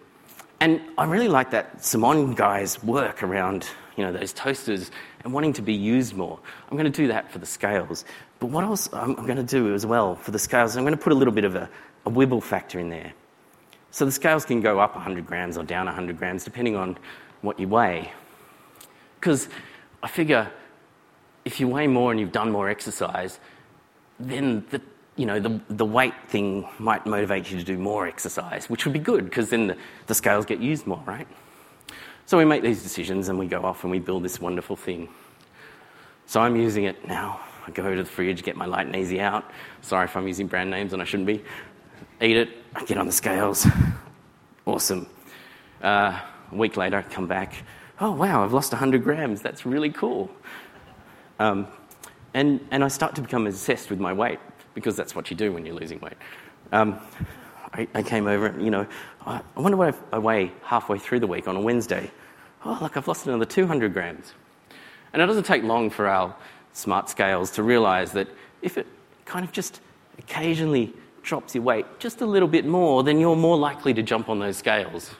And 0.59 0.81
I 0.97 1.05
really 1.05 1.27
like 1.27 1.51
that 1.51 1.83
Simon 1.83 2.33
guy's 2.33 2.81
work 2.83 3.23
around 3.23 3.67
you 3.95 4.03
know, 4.03 4.11
those 4.11 4.33
toasters 4.33 4.91
and 5.23 5.33
wanting 5.33 5.53
to 5.53 5.61
be 5.61 5.73
used 5.73 6.15
more. 6.15 6.39
I'm 6.69 6.77
going 6.77 6.91
to 6.91 7.01
do 7.01 7.07
that 7.07 7.31
for 7.31 7.39
the 7.39 7.45
scales. 7.45 8.05
But 8.39 8.47
what 8.47 8.63
else 8.63 8.89
I'm 8.93 9.15
going 9.15 9.37
to 9.37 9.43
do 9.43 9.73
as 9.73 9.85
well 9.85 10.15
for 10.15 10.31
the 10.31 10.39
scales, 10.39 10.75
I'm 10.75 10.83
going 10.83 10.95
to 10.95 11.01
put 11.01 11.13
a 11.13 11.15
little 11.15 11.33
bit 11.33 11.45
of 11.45 11.55
a, 11.55 11.69
a 12.05 12.11
wibble 12.11 12.43
factor 12.43 12.79
in 12.79 12.89
there. 12.89 13.13
So 13.91 14.05
the 14.05 14.11
scales 14.11 14.45
can 14.45 14.61
go 14.61 14.79
up 14.79 14.93
100 14.95 15.25
grams 15.25 15.57
or 15.57 15.63
down 15.63 15.85
100 15.85 16.17
grams 16.17 16.43
depending 16.43 16.75
on 16.75 16.97
what 17.41 17.59
you 17.59 17.67
weigh. 17.67 18.11
Because 19.19 19.47
I 20.03 20.07
figure 20.07 20.51
if 21.45 21.59
you 21.59 21.67
weigh 21.67 21.87
more 21.87 22.11
and 22.11 22.19
you've 22.19 22.31
done 22.31 22.51
more 22.51 22.67
exercise, 22.69 23.39
then 24.19 24.65
the, 24.71 24.81
you 25.15 25.25
know, 25.25 25.39
the, 25.39 25.61
the 25.69 25.85
weight 25.85 26.13
thing 26.27 26.67
might 26.79 27.05
motivate 27.05 27.49
you 27.51 27.57
to 27.57 27.63
do 27.63 27.77
more 27.77 28.07
exercise, 28.07 28.69
which 28.69 28.85
would 28.85 28.93
be 28.93 28.99
good 28.99 29.25
because 29.25 29.49
then 29.49 29.67
the, 29.67 29.77
the 30.07 30.15
scales 30.15 30.45
get 30.45 30.59
used 30.59 30.87
more, 30.87 31.01
right? 31.05 31.27
So 32.25 32.37
we 32.37 32.45
make 32.45 32.63
these 32.63 32.81
decisions 32.81 33.29
and 33.29 33.37
we 33.37 33.45
go 33.45 33.63
off 33.63 33.83
and 33.83 33.91
we 33.91 33.99
build 33.99 34.23
this 34.23 34.41
wonderful 34.41 34.75
thing. 34.75 35.07
So 36.25 36.41
I'm 36.41 36.55
using 36.55 36.85
it 36.85 37.07
now. 37.07 37.39
I 37.67 37.71
go 37.71 37.95
to 37.95 38.03
the 38.03 38.09
fridge, 38.09 38.43
get 38.43 38.55
my 38.55 38.65
light 38.65 38.87
and 38.87 38.95
easy 38.95 39.19
out. 39.19 39.51
Sorry 39.81 40.05
if 40.05 40.17
I'm 40.17 40.27
using 40.27 40.47
brand 40.47 40.71
names 40.71 40.93
and 40.93 41.01
I 41.01 41.05
shouldn't 41.05 41.27
be. 41.27 41.43
Eat 42.21 42.37
it, 42.37 42.49
I 42.75 42.83
get 42.85 42.97
on 42.97 43.05
the 43.05 43.11
scales. 43.11 43.67
Awesome. 44.65 45.05
Uh, 45.83 46.19
a 46.51 46.55
week 46.55 46.75
later, 46.75 46.97
I 46.97 47.03
come 47.03 47.27
back. 47.27 47.53
Oh, 47.99 48.11
wow, 48.11 48.43
I've 48.43 48.51
lost 48.51 48.71
100 48.71 49.03
grams. 49.03 49.41
That's 49.41 49.63
really 49.63 49.91
cool. 49.91 50.31
Um, 51.39 51.67
and, 52.33 52.59
and 52.71 52.83
I 52.83 52.87
start 52.87 53.15
to 53.15 53.21
become 53.21 53.47
obsessed 53.47 53.89
with 53.89 53.99
my 53.99 54.13
weight 54.13 54.39
because 54.73 54.95
that's 54.95 55.15
what 55.15 55.29
you 55.29 55.37
do 55.37 55.51
when 55.53 55.65
you're 55.65 55.75
losing 55.75 55.99
weight. 55.99 56.17
Um, 56.71 56.99
I, 57.73 57.87
I, 57.93 58.03
came 58.03 58.27
over, 58.27 58.47
and, 58.47 58.63
you 58.63 58.71
know, 58.71 58.87
I, 59.25 59.41
I 59.55 59.59
wonder 59.59 59.77
what 59.77 59.95
I 60.11 60.19
weigh 60.19 60.51
halfway 60.63 60.97
through 60.99 61.21
the 61.21 61.27
week 61.27 61.47
on 61.47 61.55
a 61.55 61.61
Wednesday. 61.61 62.11
Oh, 62.63 62.77
look, 62.81 62.97
I've 62.97 63.07
lost 63.07 63.27
another 63.27 63.45
200 63.45 63.93
grams. 63.93 64.33
And 65.13 65.21
it 65.21 65.25
doesn't 65.25 65.45
take 65.45 65.63
long 65.63 65.89
for 65.89 66.07
our 66.07 66.35
smart 66.73 67.09
scales 67.09 67.51
to 67.51 67.63
realize 67.63 68.11
that 68.13 68.27
if 68.61 68.77
it 68.77 68.87
kind 69.25 69.45
of 69.45 69.51
just 69.51 69.79
occasionally 70.17 70.93
drops 71.23 71.55
your 71.55 71.63
weight 71.63 71.85
just 71.99 72.21
a 72.21 72.25
little 72.25 72.47
bit 72.47 72.65
more, 72.65 73.03
then 73.03 73.19
you're 73.19 73.35
more 73.35 73.57
likely 73.57 73.93
to 73.93 74.03
jump 74.03 74.29
on 74.29 74.39
those 74.39 74.57
scales. 74.57 75.11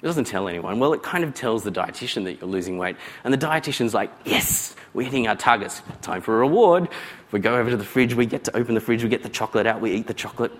It 0.00 0.06
doesn't 0.06 0.26
tell 0.26 0.46
anyone. 0.46 0.78
Well, 0.78 0.92
it 0.92 1.02
kind 1.02 1.24
of 1.24 1.34
tells 1.34 1.64
the 1.64 1.72
dietitian 1.72 2.24
that 2.24 2.40
you're 2.40 2.48
losing 2.48 2.78
weight. 2.78 2.96
And 3.24 3.34
the 3.34 3.38
dietitian's 3.38 3.94
like, 3.94 4.12
yes, 4.24 4.76
we're 4.94 5.02
hitting 5.02 5.26
our 5.26 5.34
targets. 5.34 5.82
Time 6.02 6.20
for 6.20 6.36
a 6.36 6.38
reward. 6.38 6.88
We 7.32 7.40
go 7.40 7.56
over 7.56 7.70
to 7.70 7.76
the 7.76 7.84
fridge, 7.84 8.14
we 8.14 8.24
get 8.24 8.44
to 8.44 8.56
open 8.56 8.74
the 8.74 8.80
fridge, 8.80 9.02
we 9.02 9.08
get 9.08 9.22
the 9.22 9.28
chocolate 9.28 9.66
out, 9.66 9.80
we 9.80 9.92
eat 9.92 10.06
the 10.06 10.14
chocolate, 10.14 10.52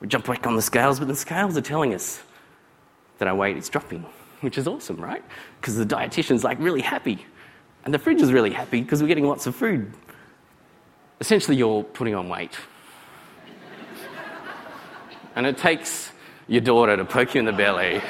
we 0.00 0.08
jump 0.08 0.26
back 0.26 0.46
on 0.46 0.56
the 0.56 0.62
scales, 0.62 0.98
but 0.98 1.06
the 1.06 1.14
scales 1.14 1.56
are 1.56 1.60
telling 1.60 1.94
us 1.94 2.20
that 3.18 3.28
our 3.28 3.34
weight 3.34 3.56
is 3.56 3.68
dropping, 3.68 4.04
which 4.40 4.58
is 4.58 4.66
awesome, 4.66 4.96
right? 4.96 5.22
Because 5.60 5.76
the 5.76 5.86
dietitian's 5.86 6.42
like 6.42 6.58
really 6.58 6.80
happy. 6.80 7.26
And 7.84 7.94
the 7.94 7.98
fridge 7.98 8.20
is 8.22 8.32
really 8.32 8.50
happy 8.50 8.80
because 8.80 9.02
we're 9.02 9.08
getting 9.08 9.26
lots 9.26 9.46
of 9.46 9.54
food. 9.54 9.92
Essentially, 11.20 11.56
you're 11.56 11.84
putting 11.84 12.14
on 12.14 12.28
weight. 12.28 12.58
and 15.36 15.46
it 15.46 15.58
takes 15.58 16.12
your 16.48 16.62
daughter 16.62 16.96
to 16.96 17.04
poke 17.04 17.34
you 17.34 17.40
in 17.40 17.44
the 17.44 17.52
belly 17.52 18.00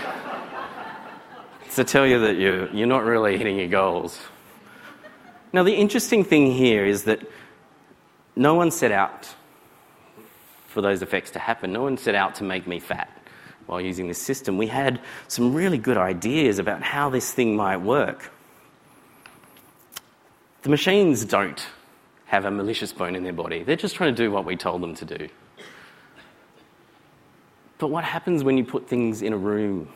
to 1.76 1.84
tell 1.84 2.06
you 2.06 2.20
that 2.20 2.36
you're, 2.36 2.68
you're 2.70 2.86
not 2.86 3.04
really 3.04 3.36
hitting 3.38 3.58
your 3.58 3.68
goals. 3.68 4.18
Now, 5.52 5.62
the 5.62 5.74
interesting 5.74 6.24
thing 6.24 6.52
here 6.52 6.84
is 6.84 7.04
that 7.04 7.20
no 8.36 8.54
one 8.54 8.70
set 8.70 8.92
out 8.92 9.28
for 10.68 10.80
those 10.80 11.02
effects 11.02 11.32
to 11.32 11.38
happen. 11.38 11.72
No 11.72 11.82
one 11.82 11.96
set 11.96 12.14
out 12.14 12.36
to 12.36 12.44
make 12.44 12.66
me 12.66 12.78
fat 12.78 13.10
while 13.66 13.80
using 13.80 14.08
this 14.08 14.20
system. 14.20 14.58
We 14.58 14.68
had 14.68 15.00
some 15.28 15.54
really 15.54 15.78
good 15.78 15.96
ideas 15.96 16.58
about 16.58 16.82
how 16.82 17.10
this 17.10 17.32
thing 17.32 17.56
might 17.56 17.78
work. 17.78 18.32
The 20.62 20.68
machines 20.68 21.24
don't 21.24 21.64
have 22.26 22.44
a 22.44 22.50
malicious 22.50 22.92
bone 22.92 23.16
in 23.16 23.24
their 23.24 23.32
body, 23.32 23.64
they're 23.64 23.76
just 23.76 23.96
trying 23.96 24.14
to 24.14 24.22
do 24.22 24.30
what 24.30 24.44
we 24.44 24.56
told 24.56 24.82
them 24.82 24.94
to 24.94 25.04
do. 25.04 25.28
But 27.78 27.88
what 27.88 28.04
happens 28.04 28.44
when 28.44 28.56
you 28.58 28.64
put 28.64 28.88
things 28.88 29.22
in 29.22 29.32
a 29.32 29.38
room 29.38 29.88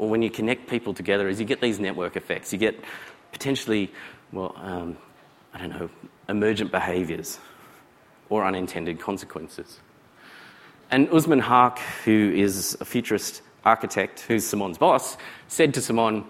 or 0.00 0.08
when 0.08 0.22
you 0.22 0.30
connect 0.30 0.66
people 0.66 0.94
together 0.94 1.28
is 1.28 1.38
you 1.38 1.44
get 1.44 1.60
these 1.60 1.78
network 1.78 2.16
effects. 2.16 2.54
You 2.54 2.58
get 2.58 2.82
potentially, 3.32 3.92
well, 4.32 4.54
um, 4.56 4.96
I 5.52 5.58
don't 5.58 5.68
know, 5.68 5.90
emergent 6.26 6.72
behaviours 6.72 7.38
or 8.30 8.46
unintended 8.46 8.98
consequences. 8.98 9.78
And 10.90 11.06
Usman 11.10 11.42
Haque, 11.42 11.80
who 12.06 12.32
is 12.34 12.78
a 12.80 12.86
futurist 12.86 13.42
architect, 13.66 14.20
who's 14.20 14.46
Simon's 14.46 14.78
boss, 14.78 15.18
said 15.48 15.74
to 15.74 15.82
Simon, 15.82 16.24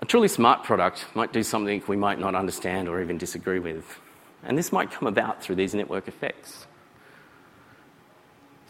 a 0.00 0.04
truly 0.04 0.28
smart 0.28 0.62
product 0.62 1.04
might 1.16 1.32
do 1.32 1.42
something 1.42 1.82
we 1.88 1.96
might 1.96 2.20
not 2.20 2.36
understand 2.36 2.88
or 2.88 3.02
even 3.02 3.18
disagree 3.18 3.58
with. 3.58 3.98
And 4.44 4.56
this 4.56 4.70
might 4.70 4.92
come 4.92 5.08
about 5.08 5.42
through 5.42 5.56
these 5.56 5.74
network 5.74 6.06
effects. 6.06 6.68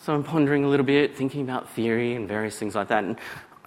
So 0.00 0.14
I'm 0.14 0.25
pondering 0.25 0.64
a 0.64 0.69
little 0.69 0.87
bit, 0.87 1.14
thinking 1.14 1.43
about 1.43 1.69
theory 1.69 2.14
and 2.14 2.26
various 2.26 2.59
things 2.59 2.75
like 2.75 2.88
that. 2.88 3.05
And 3.05 3.19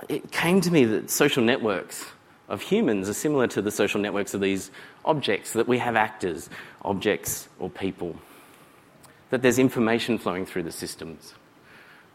it 0.10 0.32
came 0.32 0.62
to 0.62 0.72
me 0.72 0.86
that 0.86 1.10
social 1.10 1.44
networks 1.44 2.06
of 2.50 2.62
humans 2.62 3.08
are 3.08 3.14
similar 3.14 3.48
to 3.48 3.62
the 3.62 3.72
social 3.72 4.02
networks 4.02 4.34
of 4.34 4.42
these 4.42 4.72
objects, 5.06 5.54
that 5.54 5.68
we 5.68 5.78
have 5.78 5.96
actors, 5.96 6.50
objects, 6.84 7.48
or 7.60 7.70
people. 7.70 8.16
That 9.30 9.42
there's 9.42 9.58
information 9.58 10.18
flowing 10.18 10.46
through 10.46 10.64
the 10.64 10.72
systems. 10.72 11.34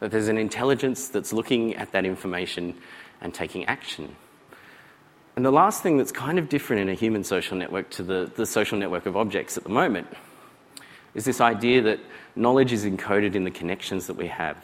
That 0.01 0.11
there's 0.11 0.29
an 0.29 0.37
intelligence 0.37 1.09
that's 1.09 1.33
looking 1.33 1.75
at 1.77 1.93
that 1.93 2.05
information 2.05 2.75
and 3.23 3.33
taking 3.33 3.65
action. 3.65 4.15
And 5.37 5.45
the 5.45 5.51
last 5.51 5.83
thing 5.83 5.97
that's 5.97 6.13
kind 6.13 6.39
of 6.39 6.49
different 6.49 6.83
in 6.83 6.89
a 6.89 6.95
human 6.95 7.25
social 7.25 7.57
network 7.57 7.91
to 7.91 8.03
the, 8.03 8.31
the 8.37 8.47
social 8.47 8.79
network 8.79 9.07
of 9.07 9.17
objects 9.17 9.57
at 9.57 9.65
the 9.65 9.71
moment 9.71 10.07
is 11.15 11.25
this 11.25 11.41
idea 11.41 11.81
that 11.83 12.01
knowledge 12.35 12.73
is 12.73 12.85
encoded 12.85 13.35
in 13.35 13.45
the 13.45 13.51
connections 13.51 14.07
that 14.07 14.17
we 14.17 14.27
have. 14.27 14.57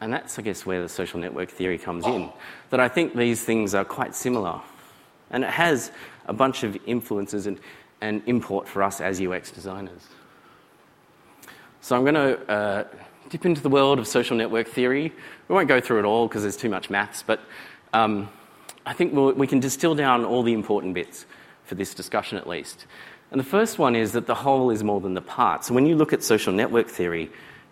And 0.00 0.12
that's, 0.12 0.38
I 0.38 0.42
guess, 0.42 0.66
where 0.66 0.82
the 0.82 0.88
social 0.88 1.18
network 1.20 1.50
theory 1.50 1.78
comes 1.78 2.06
in. 2.06 2.30
That 2.70 2.80
I 2.80 2.88
think 2.88 3.14
these 3.14 3.42
things 3.42 3.74
are 3.74 3.84
quite 3.84 4.14
similar. 4.14 4.60
And 5.30 5.42
it 5.42 5.50
has 5.50 5.90
a 6.26 6.32
bunch 6.32 6.62
of 6.62 6.76
influences 6.86 7.46
and, 7.46 7.58
and 8.00 8.22
import 8.26 8.68
for 8.68 8.82
us 8.82 9.00
as 9.00 9.20
UX 9.20 9.50
designers. 9.50 10.06
So 11.80 11.96
I'm 11.96 12.02
going 12.02 12.14
to 12.14 12.50
uh, 12.50 12.84
dip 13.28 13.46
into 13.46 13.60
the 13.60 13.68
world 13.68 13.98
of 13.98 14.06
social 14.06 14.36
network 14.36 14.68
theory. 14.68 15.12
We 15.48 15.54
won't 15.54 15.68
go 15.68 15.80
through 15.80 16.00
it 16.00 16.04
all 16.04 16.28
because 16.28 16.42
there's 16.42 16.56
too 16.56 16.68
much 16.68 16.90
maths, 16.90 17.22
but 17.22 17.40
um, 17.92 18.28
I 18.84 18.92
think 18.92 19.14
we'll, 19.14 19.32
we 19.32 19.46
can 19.46 19.60
distill 19.60 19.94
down 19.94 20.24
all 20.24 20.42
the 20.42 20.52
important 20.52 20.94
bits 20.94 21.26
for 21.64 21.74
this 21.74 21.94
discussion 21.94 22.38
at 22.38 22.48
least. 22.48 22.86
And 23.30 23.40
the 23.40 23.44
first 23.44 23.78
one 23.78 23.96
is 23.96 24.12
that 24.12 24.26
the 24.26 24.34
whole 24.34 24.70
is 24.70 24.84
more 24.84 25.00
than 25.00 25.14
the 25.14 25.20
part. 25.20 25.64
So 25.64 25.74
when 25.74 25.86
you 25.86 25.96
look 25.96 26.12
at 26.12 26.22
social 26.22 26.52
network 26.52 26.88
theory, 26.88 27.30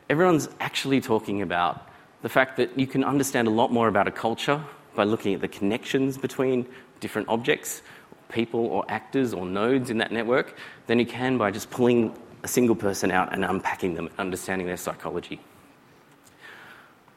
everyone's 0.09 0.49
actually 0.61 1.00
talking 1.00 1.43
about 1.43 1.88
the 2.25 2.31
fact 2.31 2.57
that 2.57 2.78
you 2.78 2.87
can 2.87 3.04
understand 3.04 3.47
a 3.47 3.50
lot 3.50 3.71
more 3.71 3.87
about 3.87 4.09
a 4.09 4.11
culture 4.11 4.59
by 4.95 5.04
looking 5.04 5.35
at 5.35 5.43
the 5.43 5.49
connections 5.49 6.16
between 6.16 6.64
different 6.99 7.28
objects, 7.28 7.83
people, 8.31 8.61
or 8.61 8.83
actors, 8.88 9.35
or 9.35 9.45
nodes 9.45 9.90
in 9.90 9.99
that 9.99 10.11
network 10.11 10.57
than 10.87 10.99
you 10.99 11.04
can 11.04 11.37
by 11.37 11.50
just 11.50 11.69
pulling 11.69 12.16
a 12.43 12.49
single 12.49 12.75
person 12.75 13.11
out 13.11 13.31
and 13.35 13.45
unpacking 13.45 13.93
them, 13.93 14.09
understanding 14.16 14.66
their 14.66 14.78
psychology. 14.78 15.38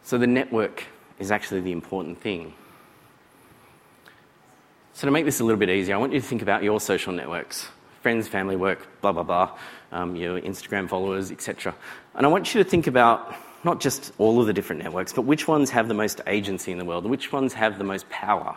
So 0.04 0.18
the 0.18 0.28
network 0.28 0.84
is 1.20 1.32
actually 1.32 1.62
the 1.62 1.72
important 1.72 2.20
thing. 2.20 2.54
So, 4.92 5.08
to 5.08 5.12
make 5.12 5.24
this 5.24 5.40
a 5.40 5.46
little 5.46 5.60
bit 5.60 5.70
easier, 5.70 5.96
I 5.96 6.00
want 6.00 6.12
you 6.12 6.20
to 6.20 6.26
think 6.26 6.42
about 6.42 6.64
your 6.64 6.82
social 6.82 7.14
networks 7.14 7.70
friends, 8.02 8.28
family, 8.28 8.58
work, 8.58 9.02
blah, 9.02 9.14
blah, 9.14 9.24
blah, 9.24 9.58
um, 9.94 10.18
your 10.18 10.42
Instagram 10.42 10.90
followers, 10.90 11.32
etc. 11.32 11.74
And 12.14 12.26
I 12.26 12.30
want 12.30 12.54
you 12.54 12.62
to 12.62 12.70
think 12.70 12.88
about 12.88 13.34
not 13.64 13.80
just 13.80 14.14
all 14.18 14.40
of 14.40 14.48
the 14.48 14.54
different 14.54 14.84
networks, 14.84 15.14
but 15.14 15.24
which 15.24 15.48
ones 15.48 15.70
have 15.70 15.88
the 15.88 15.94
most 15.94 16.22
agency 16.28 16.72
in 16.72 16.78
the 16.78 16.86
world, 16.86 17.06
which 17.06 17.32
ones 17.32 17.54
have 17.54 17.78
the 17.78 17.84
most 17.84 18.10
power 18.10 18.56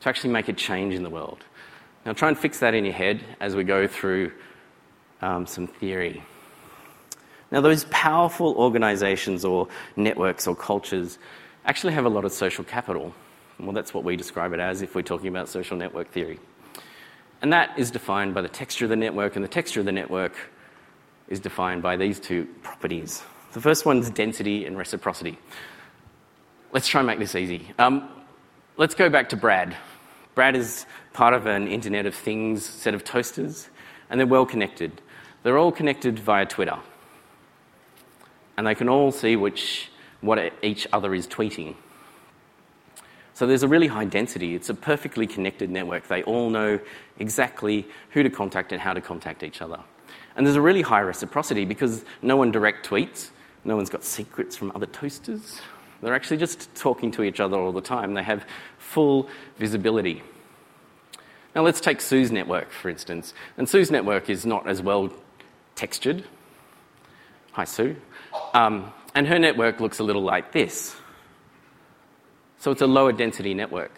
to 0.00 0.08
actually 0.08 0.30
make 0.30 0.48
a 0.48 0.52
change 0.52 0.94
in 0.94 1.02
the 1.02 1.10
world. 1.10 1.44
Now, 2.04 2.12
try 2.12 2.28
and 2.28 2.38
fix 2.38 2.58
that 2.58 2.74
in 2.74 2.84
your 2.84 2.94
head 2.94 3.24
as 3.40 3.56
we 3.56 3.64
go 3.64 3.86
through 3.86 4.32
um, 5.22 5.46
some 5.46 5.66
theory. 5.66 6.22
Now, 7.50 7.60
those 7.60 7.84
powerful 7.90 8.54
organizations 8.56 9.44
or 9.44 9.68
networks 9.96 10.46
or 10.46 10.54
cultures 10.54 11.18
actually 11.64 11.94
have 11.94 12.04
a 12.04 12.08
lot 12.08 12.24
of 12.24 12.32
social 12.32 12.64
capital. 12.64 13.14
Well, 13.58 13.72
that's 13.72 13.94
what 13.94 14.04
we 14.04 14.16
describe 14.16 14.52
it 14.52 14.60
as 14.60 14.82
if 14.82 14.94
we're 14.94 15.02
talking 15.02 15.28
about 15.28 15.48
social 15.48 15.76
network 15.76 16.10
theory. 16.10 16.40
And 17.40 17.52
that 17.52 17.78
is 17.78 17.90
defined 17.90 18.34
by 18.34 18.42
the 18.42 18.48
texture 18.48 18.84
of 18.84 18.88
the 18.90 18.96
network, 18.96 19.36
and 19.36 19.44
the 19.44 19.48
texture 19.48 19.80
of 19.80 19.86
the 19.86 19.92
network 19.92 20.34
is 21.28 21.40
defined 21.40 21.82
by 21.82 21.96
these 21.96 22.20
two 22.20 22.46
properties. 22.62 23.22
The 23.54 23.60
first 23.60 23.86
one 23.86 23.98
is 23.98 24.10
density 24.10 24.66
and 24.66 24.76
reciprocity. 24.76 25.38
Let's 26.72 26.88
try 26.88 27.02
and 27.02 27.06
make 27.06 27.20
this 27.20 27.36
easy. 27.36 27.70
Um, 27.78 28.08
let's 28.76 28.96
go 28.96 29.08
back 29.08 29.28
to 29.28 29.36
Brad. 29.36 29.76
Brad 30.34 30.56
is 30.56 30.86
part 31.12 31.34
of 31.34 31.46
an 31.46 31.68
Internet 31.68 32.06
of 32.06 32.16
Things 32.16 32.64
set 32.64 32.94
of 32.94 33.04
toasters, 33.04 33.70
and 34.10 34.18
they're 34.18 34.26
well 34.26 34.44
connected. 34.44 35.00
They're 35.44 35.56
all 35.56 35.70
connected 35.70 36.18
via 36.18 36.46
Twitter. 36.46 36.80
And 38.56 38.66
they 38.66 38.74
can 38.74 38.88
all 38.88 39.12
see 39.12 39.36
which, 39.36 39.88
what 40.20 40.52
each 40.60 40.88
other 40.92 41.14
is 41.14 41.28
tweeting. 41.28 41.76
So 43.34 43.46
there's 43.46 43.62
a 43.62 43.68
really 43.68 43.86
high 43.86 44.06
density. 44.06 44.56
It's 44.56 44.68
a 44.68 44.74
perfectly 44.74 45.28
connected 45.28 45.70
network. 45.70 46.08
They 46.08 46.24
all 46.24 46.50
know 46.50 46.80
exactly 47.20 47.86
who 48.10 48.24
to 48.24 48.30
contact 48.30 48.72
and 48.72 48.80
how 48.80 48.94
to 48.94 49.00
contact 49.00 49.44
each 49.44 49.62
other. 49.62 49.78
And 50.34 50.44
there's 50.44 50.56
a 50.56 50.60
really 50.60 50.82
high 50.82 51.02
reciprocity 51.02 51.64
because 51.64 52.04
no 52.20 52.36
one 52.36 52.50
direct 52.50 52.84
tweets, 52.84 53.30
no 53.64 53.76
one's 53.76 53.90
got 53.90 54.04
secrets 54.04 54.56
from 54.56 54.72
other 54.74 54.86
toasters. 54.86 55.60
They're 56.02 56.14
actually 56.14 56.36
just 56.36 56.74
talking 56.74 57.10
to 57.12 57.22
each 57.22 57.40
other 57.40 57.56
all 57.56 57.72
the 57.72 57.80
time. 57.80 58.14
They 58.14 58.22
have 58.22 58.44
full 58.78 59.28
visibility. 59.58 60.22
Now 61.54 61.62
let's 61.62 61.80
take 61.80 62.00
Sue's 62.00 62.30
network, 62.30 62.70
for 62.70 62.90
instance. 62.90 63.32
And 63.56 63.68
Sue's 63.68 63.90
network 63.90 64.28
is 64.28 64.44
not 64.44 64.68
as 64.68 64.82
well 64.82 65.10
textured. 65.76 66.24
Hi, 67.52 67.64
Sue. 67.64 67.96
Um, 68.52 68.92
and 69.14 69.26
her 69.28 69.38
network 69.38 69.80
looks 69.80 69.98
a 69.98 70.02
little 70.02 70.22
like 70.22 70.52
this. 70.52 70.96
So 72.58 72.70
it's 72.70 72.82
a 72.82 72.86
lower 72.86 73.12
density 73.12 73.54
network. 73.54 73.92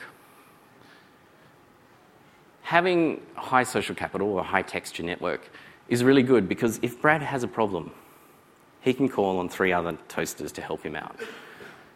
Having 2.63 3.23
high 3.35 3.63
social 3.63 3.95
capital 3.95 4.29
or 4.33 4.45
high 4.45 4.63
texture 4.63 5.03
network 5.03 5.51
is 5.89 6.05
really 6.05 6.23
good 6.23 6.49
because 6.49 6.79
if 6.83 7.01
Brad 7.01 7.23
has 7.23 7.43
a 7.43 7.49
problem, 7.49 7.93
he 8.87 8.95
can 8.95 9.09
call 9.09 9.41
on 9.41 9.49
three 9.49 9.73
other 9.73 9.99
toasters 10.07 10.53
to 10.53 10.63
help 10.63 10.81
him 10.85 10.95
out. 10.95 11.19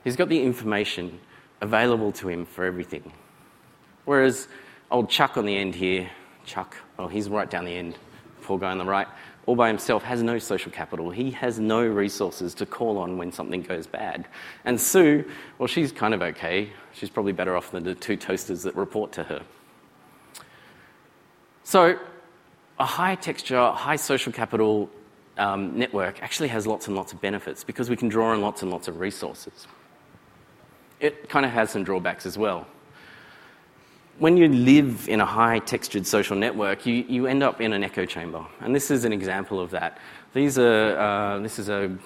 He's 0.03 0.17
got 0.17 0.29
the 0.29 0.43
information 0.43 1.21
available 1.61 2.11
to 2.13 2.29
him 2.29 2.45
for 2.45 2.65
everything. 2.65 3.13
Whereas 4.07 4.49
old 4.91 5.09
Chuck 5.09 5.37
on 5.37 5.47
the 5.47 5.57
end 5.57 5.77
here, 5.77 6.11
Chuck, 6.45 6.77
oh, 6.99 7.07
he's 7.07 7.29
right 7.29 7.49
down 7.49 7.65
the 7.65 7.77
end, 7.77 7.97
poor 8.43 8.59
guy 8.59 8.73
on 8.73 8.79
the 8.79 8.85
right, 8.85 9.07
all 9.47 9.55
by 9.55 9.69
himself 9.69 10.03
has 10.03 10.21
no 10.25 10.41
social 10.41 10.73
capital. 10.73 11.11
He 11.11 11.31
has 11.31 11.61
no 11.61 11.87
resources 11.87 12.55
to 12.55 12.67
call 12.67 12.99
on 12.99 13.19
when 13.19 13.31
something 13.31 13.63
goes 13.63 13.87
bad. 13.87 14.27
And 14.65 14.81
Sue, 14.81 15.25
well, 15.59 15.69
she's 15.69 15.93
kind 15.93 16.13
of 16.13 16.23
okay. 16.23 16.73
She's 16.93 17.09
probably 17.09 17.33
better 17.33 17.57
off 17.57 17.71
than 17.71 17.85
the 17.85 17.95
two 17.95 18.17
toasters 18.17 18.65
that 18.65 18.75
report 18.75 19.13
to 19.13 19.23
her. 19.23 19.43
So, 21.63 22.01
a 22.81 22.85
high 22.85 23.15
texture, 23.15 23.71
high 23.71 23.95
social 23.95 24.33
capital 24.33 24.91
um, 25.41 25.77
network 25.79 26.23
actually 26.23 26.49
has 26.49 26.67
lots 26.67 26.87
and 26.87 26.97
lots 26.97 27.13
of 27.13 27.21
benefits 27.21 27.65
because 27.65 27.91
we 27.91 27.97
can 27.97 28.09
draw 28.09 28.33
on 28.33 28.41
lots 28.41 28.63
and 28.63 28.71
lots 28.71 28.87
of 28.87 29.01
resources. 29.01 29.67
It 31.01 31.29
kind 31.29 31.47
of 31.47 31.53
has 31.53 31.71
some 31.71 31.83
drawbacks 31.83 32.27
as 32.27 32.37
well 32.39 32.67
when 34.21 34.37
you 34.37 34.49
live 34.49 35.09
in 35.09 35.23
a 35.23 35.25
high 35.25 35.59
textured 35.61 36.07
social 36.07 36.37
network, 36.37 36.85
you, 36.85 36.95
you 37.09 37.27
end 37.27 37.43
up 37.43 37.59
in 37.63 37.73
an 37.73 37.83
echo 37.83 38.05
chamber. 38.05 38.45
And 38.61 38.77
this 38.77 38.91
is 38.91 39.07
an 39.07 39.15
example 39.15 39.59
of 39.59 39.71
that. 39.71 39.97
These 40.35 40.59
are, 40.59 40.99
uh, 40.99 41.39
this 41.39 41.59
is 41.59 41.71
a 41.71 41.97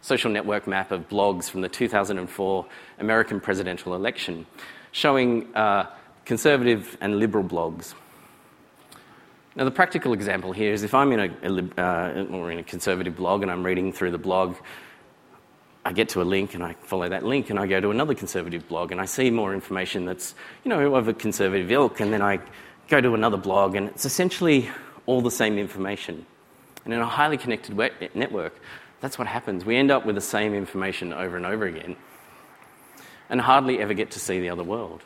social 0.00 0.30
network 0.30 0.66
map 0.66 0.92
of 0.92 1.10
blogs 1.10 1.50
from 1.50 1.60
the 1.60 1.68
2004 1.68 2.66
American 3.00 3.38
presidential 3.38 3.94
election 3.94 4.46
showing 4.92 5.54
uh, 5.54 5.90
conservative 6.24 6.96
and 7.02 7.18
liberal 7.18 7.44
blogs. 7.44 7.92
Now, 9.56 9.64
the 9.64 9.70
practical 9.70 10.12
example 10.12 10.52
here 10.52 10.72
is 10.72 10.84
if 10.84 10.94
I'm 10.94 11.10
in 11.12 11.20
a, 11.20 11.80
uh, 11.80 12.24
or 12.30 12.52
in 12.52 12.58
a 12.58 12.62
conservative 12.62 13.16
blog 13.16 13.42
and 13.42 13.50
I'm 13.50 13.66
reading 13.66 13.92
through 13.92 14.12
the 14.12 14.18
blog, 14.18 14.54
I 15.84 15.92
get 15.92 16.10
to 16.10 16.22
a 16.22 16.24
link 16.24 16.54
and 16.54 16.62
I 16.62 16.74
follow 16.74 17.08
that 17.08 17.24
link 17.24 17.50
and 17.50 17.58
I 17.58 17.66
go 17.66 17.80
to 17.80 17.90
another 17.90 18.14
conservative 18.14 18.68
blog 18.68 18.92
and 18.92 19.00
I 19.00 19.06
see 19.06 19.30
more 19.30 19.52
information 19.52 20.04
that's, 20.04 20.34
you 20.62 20.68
know, 20.68 20.94
of 20.94 21.08
a 21.08 21.14
conservative 21.14 21.70
ilk 21.72 22.00
and 22.00 22.12
then 22.12 22.22
I 22.22 22.38
go 22.88 23.00
to 23.00 23.14
another 23.14 23.38
blog 23.38 23.74
and 23.74 23.88
it's 23.88 24.04
essentially 24.04 24.70
all 25.06 25.20
the 25.20 25.30
same 25.30 25.58
information. 25.58 26.26
And 26.84 26.94
in 26.94 27.00
a 27.00 27.06
highly 27.06 27.36
connected 27.36 27.76
network, 28.14 28.54
that's 29.00 29.18
what 29.18 29.26
happens. 29.26 29.64
We 29.64 29.76
end 29.76 29.90
up 29.90 30.06
with 30.06 30.14
the 30.14 30.20
same 30.20 30.54
information 30.54 31.12
over 31.12 31.36
and 31.36 31.46
over 31.46 31.66
again 31.66 31.96
and 33.28 33.40
hardly 33.40 33.80
ever 33.80 33.94
get 33.94 34.12
to 34.12 34.20
see 34.20 34.38
the 34.40 34.50
other 34.50 34.64
world. 34.64 35.02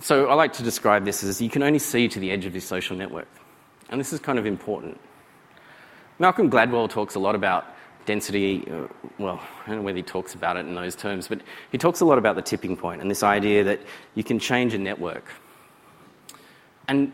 So 0.00 0.26
I 0.26 0.34
like 0.34 0.52
to 0.54 0.62
describe 0.62 1.04
this 1.04 1.22
as 1.22 1.40
you 1.40 1.48
can 1.48 1.62
only 1.62 1.78
see 1.78 2.08
to 2.08 2.18
the 2.18 2.30
edge 2.30 2.46
of 2.46 2.52
this 2.52 2.66
social 2.66 2.96
network. 2.96 3.28
And 3.90 4.00
this 4.00 4.12
is 4.12 4.20
kind 4.20 4.38
of 4.38 4.46
important. 4.46 5.00
Malcolm 6.18 6.50
Gladwell 6.50 6.90
talks 6.90 7.14
a 7.14 7.18
lot 7.18 7.34
about 7.34 7.66
density, 8.06 8.68
uh, 8.70 8.86
well, 9.18 9.40
I 9.64 9.68
don't 9.68 9.78
know 9.78 9.82
whether 9.82 9.96
he 9.96 10.02
talks 10.02 10.34
about 10.34 10.56
it 10.56 10.66
in 10.66 10.74
those 10.74 10.94
terms, 10.94 11.28
but 11.28 11.40
he 11.72 11.78
talks 11.78 12.00
a 12.00 12.04
lot 12.04 12.18
about 12.18 12.36
the 12.36 12.42
tipping 12.42 12.76
point 12.76 13.00
and 13.00 13.10
this 13.10 13.22
idea 13.22 13.64
that 13.64 13.80
you 14.14 14.24
can 14.24 14.38
change 14.38 14.74
a 14.74 14.78
network. 14.78 15.24
And 16.86 17.12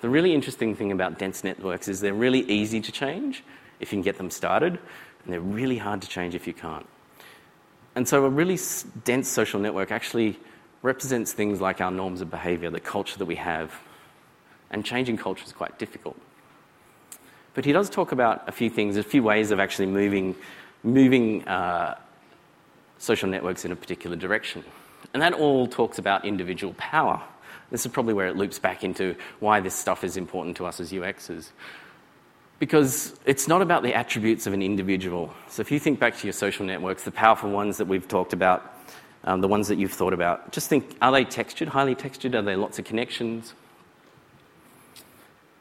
the 0.00 0.08
really 0.08 0.34
interesting 0.34 0.74
thing 0.74 0.92
about 0.92 1.18
dense 1.18 1.44
networks 1.44 1.88
is 1.88 2.00
they're 2.00 2.14
really 2.14 2.40
easy 2.40 2.80
to 2.80 2.92
change 2.92 3.44
if 3.80 3.92
you 3.92 3.96
can 3.96 4.02
get 4.02 4.16
them 4.16 4.30
started, 4.30 4.78
and 5.24 5.32
they're 5.32 5.40
really 5.40 5.78
hard 5.78 6.00
to 6.02 6.08
change 6.08 6.34
if 6.34 6.46
you 6.46 6.54
can't. 6.54 6.86
And 7.94 8.08
so 8.08 8.24
a 8.24 8.28
really 8.28 8.58
dense 9.04 9.28
social 9.28 9.60
network 9.60 9.90
actually 9.90 10.38
represents 10.84 11.32
things 11.32 11.62
like 11.62 11.80
our 11.80 11.90
norms 11.90 12.20
of 12.20 12.30
behavior, 12.30 12.68
the 12.68 12.78
culture 12.78 13.18
that 13.18 13.24
we 13.24 13.36
have. 13.36 13.72
And 14.70 14.84
changing 14.84 15.16
culture 15.16 15.42
is 15.44 15.52
quite 15.52 15.78
difficult. 15.78 16.16
But 17.54 17.64
he 17.64 17.72
does 17.72 17.88
talk 17.88 18.12
about 18.12 18.46
a 18.46 18.52
few 18.52 18.68
things, 18.68 18.98
a 18.98 19.02
few 19.02 19.22
ways 19.22 19.50
of 19.50 19.58
actually 19.58 19.86
moving, 19.86 20.36
moving 20.82 21.48
uh, 21.48 21.96
social 22.98 23.30
networks 23.30 23.64
in 23.64 23.72
a 23.72 23.76
particular 23.76 24.14
direction. 24.14 24.62
And 25.14 25.22
that 25.22 25.32
all 25.32 25.66
talks 25.66 25.98
about 25.98 26.26
individual 26.26 26.74
power. 26.76 27.22
This 27.70 27.86
is 27.86 27.90
probably 27.90 28.12
where 28.12 28.28
it 28.28 28.36
loops 28.36 28.58
back 28.58 28.84
into 28.84 29.16
why 29.40 29.60
this 29.60 29.74
stuff 29.74 30.04
is 30.04 30.18
important 30.18 30.58
to 30.58 30.66
us 30.66 30.80
as 30.80 30.92
UXers. 30.92 31.48
Because 32.58 33.18
it's 33.24 33.48
not 33.48 33.62
about 33.62 33.82
the 33.82 33.94
attributes 33.94 34.46
of 34.46 34.52
an 34.52 34.60
individual. 34.60 35.32
So 35.48 35.62
if 35.62 35.72
you 35.72 35.78
think 35.78 35.98
back 35.98 36.18
to 36.18 36.26
your 36.26 36.34
social 36.34 36.66
networks, 36.66 37.04
the 37.04 37.10
powerful 37.10 37.50
ones 37.50 37.78
that 37.78 37.86
we've 37.86 38.06
talked 38.06 38.34
about, 38.34 38.73
um, 39.24 39.40
the 39.40 39.48
ones 39.48 39.68
that 39.68 39.78
you've 39.78 39.92
thought 39.92 40.12
about, 40.12 40.52
just 40.52 40.68
think 40.68 40.96
are 41.00 41.10
they 41.10 41.24
textured, 41.24 41.68
highly 41.68 41.94
textured? 41.94 42.34
Are 42.34 42.42
there 42.42 42.56
lots 42.56 42.78
of 42.78 42.84
connections? 42.84 43.54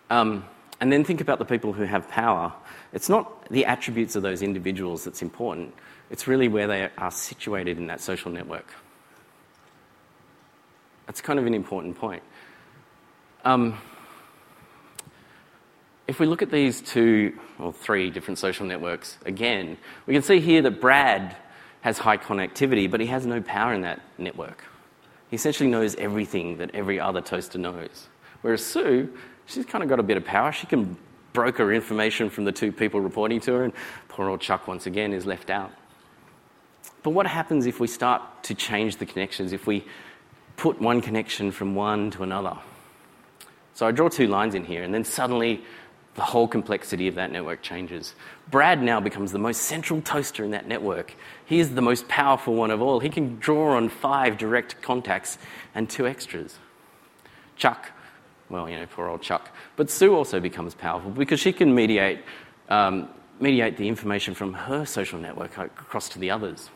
Um, 0.10 0.46
and 0.80 0.92
then 0.92 1.04
think 1.04 1.22
about 1.22 1.40
the 1.40 1.46
people 1.46 1.74
who 1.74 1.84
have 1.84 2.10
power. 2.10 2.54
It's 2.92 3.10
not 3.10 3.50
the 3.50 3.66
attributes 3.66 4.16
of 4.16 4.24
those 4.24 4.42
individuals 4.42 5.04
that's 5.06 5.22
important, 5.22 5.74
it's 6.12 6.28
really 6.28 6.48
where 6.48 6.68
they 6.68 6.90
are 6.98 7.12
situated 7.12 7.78
in 7.78 7.88
that 7.88 8.02
social 8.02 8.32
network. 8.32 8.68
That's 11.08 11.22
kind 11.22 11.40
of 11.40 11.46
an 11.46 11.54
important 11.54 11.98
point. 11.98 12.24
Um, 13.44 13.78
if 16.08 16.20
we 16.20 16.26
look 16.26 16.42
at 16.42 16.52
these 16.52 16.82
two 16.82 17.38
or 17.60 17.74
three 17.74 18.10
different 18.10 18.38
social 18.38 18.66
networks 18.66 19.18
again, 19.26 19.78
we 20.06 20.14
can 20.14 20.22
see 20.22 20.40
here 20.40 20.62
that 20.62 20.82
Brad 20.82 21.36
has 21.84 21.98
high 21.98 22.18
connectivity, 22.18 22.90
but 22.90 23.02
he 23.02 23.08
has 23.08 23.26
no 23.26 23.42
power 23.42 23.74
in 23.74 23.82
that 23.82 24.02
network. 24.18 24.64
He 25.30 25.36
essentially 25.36 25.70
knows 25.70 25.96
everything 25.96 26.58
that 26.58 26.74
every 26.74 26.98
other 26.98 27.20
toaster 27.20 27.60
knows. 27.60 28.08
Whereas 28.42 28.66
Sue, 28.66 29.14
she's 29.46 29.66
kind 29.66 29.84
of 29.84 29.90
got 29.90 30.00
a 30.00 30.04
bit 30.04 30.16
of 30.16 30.24
power. 30.24 30.54
She 30.54 30.66
can 30.66 30.96
broker 31.34 31.74
information 31.74 32.30
from 32.30 32.46
the 32.46 32.54
two 32.54 32.72
people 32.72 33.02
reporting 33.02 33.42
to 33.42 33.54
her, 33.54 33.64
and 33.66 33.74
poor 34.08 34.30
old 34.30 34.40
Chuck, 34.40 34.66
once 34.66 34.86
again, 34.86 35.12
is 35.12 35.26
left 35.26 35.50
out. 35.50 35.72
But 37.02 37.10
what 37.10 37.28
happens 37.28 37.66
if 37.66 37.82
we 37.82 37.88
start 37.88 38.22
to 38.44 38.56
change 38.56 38.96
the 38.96 39.06
connections, 39.06 39.52
if 39.52 39.68
we 39.68 39.84
put 40.56 40.80
one 40.80 41.02
connection 41.02 41.52
from 41.52 41.76
one 41.76 42.12
to 42.12 42.24
another? 42.24 42.58
So 43.74 43.86
I 43.86 43.92
draw 43.92 44.08
two 44.08 44.28
lines 44.28 44.56
in 44.56 44.64
here, 44.64 44.84
and 44.84 44.94
then 44.94 45.04
suddenly 45.04 45.66
the 46.16 46.22
whole 46.22 46.48
complexity 46.48 47.08
of 47.08 47.16
that 47.16 47.32
network 47.32 47.62
changes. 47.62 48.14
Brad 48.52 48.82
now 48.82 49.00
becomes 49.00 49.32
the 49.32 49.40
most 49.40 49.64
central 49.64 50.02
toaster 50.02 50.44
in 50.44 50.52
that 50.52 50.68
network. 50.68 51.16
He 51.46 51.60
is 51.60 51.74
the 51.74 51.82
most 51.82 52.08
powerful 52.08 52.54
one 52.54 52.72
of 52.72 52.82
all. 52.82 53.00
He 53.00 53.10
can 53.10 53.40
draw 53.40 53.76
on 53.76 53.90
five 53.90 54.38
direct 54.38 54.82
contacts 54.82 55.38
and 55.74 55.90
two 55.90 56.06
extras. 56.06 56.60
Chuck, 57.56 57.92
well, 58.50 58.70
you 58.70 58.76
know, 58.76 58.86
poor 58.86 59.08
old 59.08 59.22
Chuck. 59.22 59.50
But 59.76 59.90
Sue 59.90 60.14
also 60.14 60.40
becomes 60.40 60.76
powerful 60.76 61.10
because 61.10 61.40
she 61.40 61.52
can 61.52 61.74
mediate, 61.74 62.20
um, 62.70 63.10
mediate 63.40 63.78
the 63.78 63.88
information 63.88 64.36
from 64.36 64.54
her 64.54 64.86
social 64.86 65.20
network 65.20 65.58
across 65.58 66.10
to 66.10 66.20
the 66.20 66.30
others. 66.30 66.70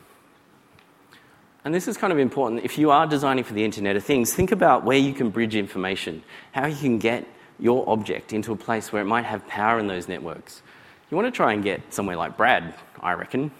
And 1.64 1.76
this 1.76 1.88
is 1.88 1.98
kind 1.98 2.14
of 2.14 2.20
important. 2.20 2.64
If 2.64 2.78
you 2.78 2.92
are 2.92 3.06
designing 3.06 3.44
for 3.44 3.54
the 3.54 3.64
Internet 3.64 3.98
of 3.98 4.04
Things, 4.04 4.34
think 4.34 4.52
about 4.52 4.86
where 4.86 4.98
you 4.98 5.14
can 5.14 5.30
bridge 5.30 5.54
information, 5.54 6.24
how 6.54 6.66
you 6.66 6.78
can 6.78 6.98
get 6.98 7.28
your 7.60 7.88
object 7.90 8.34
into 8.34 8.52
a 8.52 8.56
place 8.56 8.92
where 8.92 9.02
it 9.02 9.06
might 9.06 9.26
have 9.26 9.48
power 9.48 9.80
in 9.80 9.88
those 9.88 10.08
networks. 10.08 10.62
You 11.10 11.18
want 11.18 11.28
to 11.28 11.36
try 11.36 11.54
and 11.54 11.64
get 11.64 11.94
somewhere 11.94 12.18
like 12.18 12.38
Brad, 12.38 12.74
I 13.02 13.14
reckon, 13.14 13.52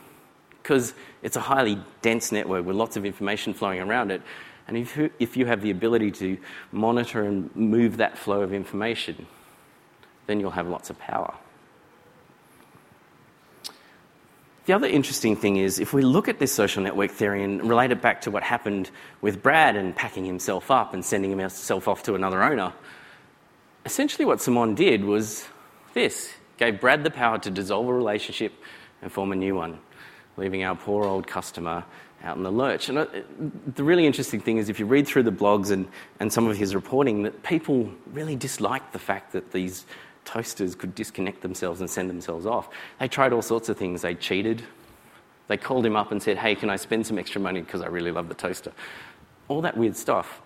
because 0.62 0.94
it's 1.24 1.36
a 1.36 1.42
highly 1.42 1.80
dense 2.02 2.32
network 2.32 2.66
with 2.66 2.76
lots 2.76 2.98
of 2.98 3.06
information 3.06 3.54
flowing 3.54 3.80
around 3.80 4.12
it. 4.12 4.22
And 4.68 4.76
if 4.76 4.98
you, 4.98 5.10
if 5.18 5.38
you 5.38 5.46
have 5.46 5.62
the 5.62 5.72
ability 5.72 6.12
to 6.12 6.38
monitor 6.72 7.24
and 7.24 7.56
move 7.56 7.98
that 7.98 8.18
flow 8.18 8.42
of 8.42 8.54
information, 8.54 9.26
then 10.26 10.40
you'll 10.42 10.52
have 10.52 10.68
lots 10.68 10.90
of 10.90 11.00
power. 11.00 11.34
The 14.66 14.74
other 14.74 14.88
interesting 14.88 15.38
thing 15.38 15.56
is 15.56 15.80
if 15.80 15.94
we 15.94 16.02
look 16.02 16.28
at 16.28 16.40
this 16.40 16.52
social 16.52 16.84
network 16.84 17.12
theory 17.12 17.42
and 17.42 17.64
relate 17.70 17.92
it 17.92 18.02
back 18.02 18.20
to 18.22 18.32
what 18.32 18.44
happened 18.44 18.92
with 19.22 19.42
Brad 19.42 19.78
and 19.78 19.96
packing 19.96 20.26
himself 20.26 20.70
up 20.70 20.94
and 20.94 21.06
sending 21.06 21.32
himself 21.32 21.88
off 21.88 22.04
to 22.04 22.16
another 22.16 22.44
owner, 22.44 22.74
essentially 23.88 24.26
what 24.26 24.42
Simon 24.42 24.76
did 24.76 25.06
was 25.06 25.46
this 25.94 26.34
gave 26.58 26.82
Brad 26.82 27.06
the 27.06 27.10
power 27.10 27.40
to 27.40 27.50
dissolve 27.50 27.88
a 27.88 27.94
relationship 27.94 28.52
and 29.02 29.10
form 29.10 29.32
a 29.32 29.36
new 29.36 29.56
one, 29.56 29.80
leaving 30.36 30.64
our 30.66 30.76
poor 30.76 31.06
old 31.06 31.26
customer 31.26 31.86
out 32.22 32.36
in 32.36 32.44
the 32.44 32.52
lurch. 32.52 32.90
And 32.90 32.98
uh, 32.98 33.06
the 33.76 33.86
really 33.86 34.06
interesting 34.06 34.42
thing 34.42 34.58
is 34.58 34.68
if 34.68 34.78
you 34.78 34.86
read 34.86 35.08
through 35.08 35.24
the 35.24 35.32
blogs 35.32 35.72
and, 35.72 35.88
and 36.20 36.34
some 36.34 36.48
of 36.48 36.58
his 36.58 36.76
reporting, 36.76 37.24
that 37.24 37.44
people 37.44 37.90
really 38.12 38.36
disliked 38.36 38.92
the 38.92 39.00
fact 39.00 39.32
that 39.32 39.52
these 39.54 39.86
toasters 40.26 40.76
could 40.76 40.94
disconnect 40.94 41.42
themselves 41.42 41.80
and 41.80 41.90
send 41.90 42.10
themselves 42.10 42.46
off. 42.46 42.68
They 43.00 43.08
tried 43.08 43.32
all 43.32 43.42
sorts 43.42 43.70
of 43.70 43.78
things. 43.78 44.02
They 44.02 44.16
cheated. 44.16 44.64
They 45.48 45.56
called 45.56 45.86
him 45.86 45.96
up 45.96 46.12
and 46.12 46.22
said, 46.22 46.38
Hey, 46.38 46.56
can 46.56 46.70
I 46.70 46.76
spend 46.76 47.08
some 47.08 47.18
extra 47.18 47.40
money 47.40 47.62
because 47.62 47.82
I 47.82 47.88
really 47.88 48.12
love 48.12 48.28
the 48.28 48.36
toaster? 48.36 48.74
All 49.48 49.62
that 49.62 49.78
weird 49.78 49.96
stuff. 49.96 50.42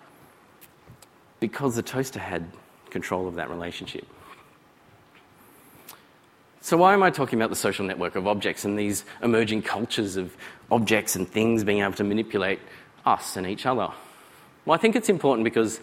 Because 1.40 1.74
the 1.74 1.82
toaster 1.82 2.20
had 2.20 2.46
control 2.92 3.26
of 3.26 3.34
that 3.34 3.50
relationship. 3.50 4.06
So, 6.60 6.76
why 6.76 6.94
am 6.94 7.02
I 7.02 7.10
talking 7.10 7.40
about 7.40 7.50
the 7.50 7.56
social 7.56 7.84
network 7.84 8.14
of 8.14 8.28
objects 8.28 8.64
and 8.64 8.78
these 8.78 9.04
emerging 9.20 9.62
cultures 9.62 10.16
of 10.16 10.36
objects 10.70 11.16
and 11.16 11.28
things 11.28 11.64
being 11.64 11.80
able 11.80 11.94
to 11.94 12.04
manipulate 12.04 12.60
us 13.04 13.36
and 13.36 13.48
each 13.48 13.66
other? 13.66 13.88
Well, 14.64 14.74
I 14.74 14.78
think 14.78 14.94
it's 14.94 15.08
important 15.08 15.42
because 15.42 15.80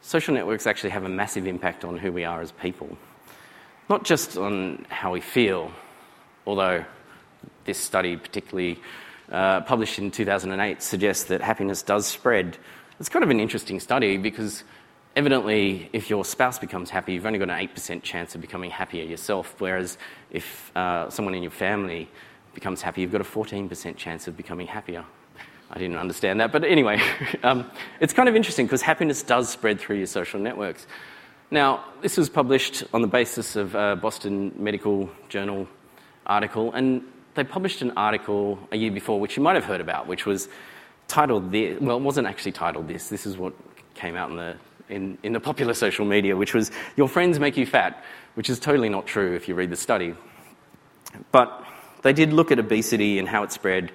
social 0.00 0.34
networks 0.34 0.66
actually 0.66 0.90
have 0.90 1.04
a 1.04 1.08
massive 1.08 1.46
impact 1.46 1.84
on 1.84 1.98
who 1.98 2.10
we 2.10 2.24
are 2.24 2.40
as 2.40 2.50
people. 2.50 2.98
Not 3.88 4.02
just 4.02 4.36
on 4.36 4.86
how 4.88 5.12
we 5.12 5.20
feel, 5.20 5.70
although 6.46 6.84
this 7.64 7.78
study, 7.78 8.16
particularly 8.16 8.80
uh, 9.30 9.60
published 9.60 10.00
in 10.00 10.10
2008, 10.10 10.82
suggests 10.82 11.24
that 11.24 11.40
happiness 11.40 11.82
does 11.82 12.06
spread. 12.06 12.58
It's 12.98 13.08
kind 13.08 13.22
of 13.22 13.30
an 13.30 13.38
interesting 13.38 13.78
study 13.78 14.16
because 14.16 14.64
evidently, 15.16 15.88
if 15.92 16.10
your 16.10 16.24
spouse 16.24 16.58
becomes 16.58 16.90
happy, 16.90 17.14
you've 17.14 17.26
only 17.26 17.38
got 17.38 17.50
an 17.50 17.68
8% 17.68 18.02
chance 18.02 18.34
of 18.34 18.40
becoming 18.40 18.70
happier 18.70 19.04
yourself, 19.04 19.54
whereas 19.58 19.98
if 20.30 20.74
uh, 20.76 21.08
someone 21.10 21.34
in 21.34 21.42
your 21.42 21.50
family 21.50 22.08
becomes 22.54 22.82
happy, 22.82 23.00
you've 23.00 23.12
got 23.12 23.20
a 23.20 23.24
14% 23.24 23.96
chance 23.96 24.28
of 24.28 24.36
becoming 24.36 24.66
happier. 24.66 25.04
I 25.70 25.78
didn't 25.78 25.96
understand 25.96 26.40
that, 26.40 26.52
but 26.52 26.64
anyway, 26.64 27.00
um, 27.42 27.70
it's 28.00 28.12
kind 28.12 28.28
of 28.28 28.36
interesting 28.36 28.66
because 28.66 28.82
happiness 28.82 29.22
does 29.22 29.48
spread 29.48 29.80
through 29.80 29.96
your 29.96 30.06
social 30.06 30.38
networks. 30.40 30.86
Now, 31.50 31.84
this 32.00 32.16
was 32.16 32.28
published 32.28 32.84
on 32.92 33.02
the 33.02 33.08
basis 33.08 33.56
of 33.56 33.74
a 33.74 33.96
Boston 33.96 34.52
Medical 34.56 35.10
Journal 35.28 35.68
article, 36.26 36.72
and 36.72 37.02
they 37.34 37.44
published 37.44 37.82
an 37.82 37.92
article 37.92 38.58
a 38.72 38.76
year 38.76 38.90
before, 38.90 39.20
which 39.20 39.36
you 39.36 39.42
might 39.42 39.54
have 39.54 39.64
heard 39.64 39.80
about, 39.80 40.06
which 40.06 40.26
was 40.26 40.48
titled 41.08 41.52
this. 41.52 41.80
Well, 41.80 41.96
it 41.96 42.02
wasn't 42.02 42.26
actually 42.26 42.52
titled 42.52 42.88
this. 42.88 43.08
This 43.08 43.26
is 43.26 43.36
what 43.36 43.52
came 43.94 44.16
out 44.16 44.30
in 44.30 44.36
the 44.36 44.56
in, 44.88 45.18
in 45.22 45.32
the 45.32 45.40
popular 45.40 45.74
social 45.74 46.04
media, 46.04 46.36
which 46.36 46.54
was 46.54 46.70
"Your 46.96 47.08
friends 47.08 47.38
make 47.38 47.56
you 47.56 47.66
fat," 47.66 48.04
which 48.34 48.50
is 48.50 48.58
totally 48.58 48.88
not 48.88 49.06
true 49.06 49.34
if 49.34 49.48
you 49.48 49.54
read 49.54 49.70
the 49.70 49.76
study. 49.76 50.14
But 51.32 51.64
they 52.02 52.12
did 52.12 52.32
look 52.32 52.50
at 52.50 52.58
obesity 52.58 53.18
and 53.18 53.28
how 53.28 53.42
it 53.42 53.52
spread 53.52 53.92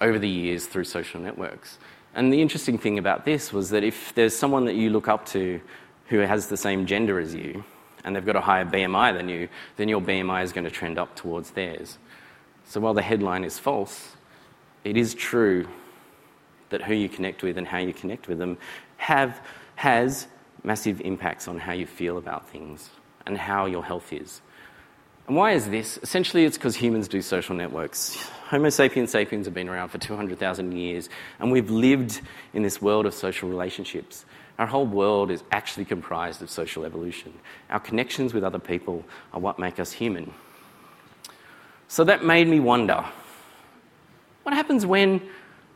over 0.00 0.18
the 0.18 0.28
years 0.28 0.66
through 0.66 0.84
social 0.84 1.20
networks. 1.20 1.78
And 2.14 2.32
the 2.32 2.42
interesting 2.42 2.78
thing 2.78 2.98
about 2.98 3.24
this 3.24 3.52
was 3.52 3.70
that 3.70 3.84
if 3.84 4.14
there's 4.14 4.36
someone 4.36 4.64
that 4.64 4.74
you 4.74 4.90
look 4.90 5.08
up 5.08 5.26
to 5.26 5.60
who 6.06 6.18
has 6.18 6.48
the 6.48 6.56
same 6.56 6.86
gender 6.86 7.20
as 7.20 7.34
you, 7.34 7.64
and 8.04 8.16
they've 8.16 8.26
got 8.26 8.36
a 8.36 8.40
higher 8.40 8.64
BMI 8.64 9.16
than 9.16 9.28
you, 9.28 9.48
then 9.76 9.88
your 9.88 10.00
BMI 10.00 10.42
is 10.42 10.52
going 10.52 10.64
to 10.64 10.70
trend 10.70 10.98
up 10.98 11.14
towards 11.14 11.52
theirs. 11.52 11.98
So 12.66 12.80
while 12.80 12.94
the 12.94 13.02
headline 13.02 13.44
is 13.44 13.58
false, 13.58 14.16
it 14.84 14.96
is 14.96 15.14
true 15.14 15.68
that 16.70 16.82
who 16.82 16.94
you 16.94 17.08
connect 17.08 17.42
with 17.42 17.58
and 17.58 17.66
how 17.66 17.78
you 17.78 17.92
connect 17.92 18.28
with 18.28 18.38
them 18.38 18.58
have, 18.96 19.40
has 19.80 20.28
massive 20.62 21.00
impacts 21.00 21.48
on 21.48 21.58
how 21.58 21.72
you 21.72 21.86
feel 21.86 22.18
about 22.18 22.46
things 22.50 22.90
and 23.24 23.38
how 23.38 23.64
your 23.64 23.82
health 23.82 24.12
is. 24.12 24.42
And 25.26 25.34
why 25.34 25.52
is 25.52 25.70
this? 25.70 25.98
Essentially, 26.02 26.44
it's 26.44 26.58
because 26.58 26.76
humans 26.76 27.08
do 27.08 27.22
social 27.22 27.56
networks. 27.56 28.28
Homo 28.48 28.68
sapiens 28.68 29.10
sapiens 29.10 29.46
have 29.46 29.54
been 29.54 29.70
around 29.70 29.88
for 29.88 29.96
200,000 29.96 30.72
years, 30.72 31.08
and 31.38 31.50
we've 31.50 31.70
lived 31.70 32.20
in 32.52 32.62
this 32.62 32.82
world 32.82 33.06
of 33.06 33.14
social 33.14 33.48
relationships. 33.48 34.26
Our 34.58 34.66
whole 34.66 34.84
world 34.84 35.30
is 35.30 35.42
actually 35.50 35.86
comprised 35.86 36.42
of 36.42 36.50
social 36.50 36.84
evolution. 36.84 37.32
Our 37.70 37.80
connections 37.80 38.34
with 38.34 38.44
other 38.44 38.58
people 38.58 39.02
are 39.32 39.40
what 39.40 39.58
make 39.58 39.80
us 39.80 39.92
human. 39.92 40.34
So 41.88 42.04
that 42.04 42.22
made 42.22 42.48
me 42.48 42.60
wonder 42.60 43.02
what 44.42 44.54
happens 44.54 44.84
when 44.84 45.22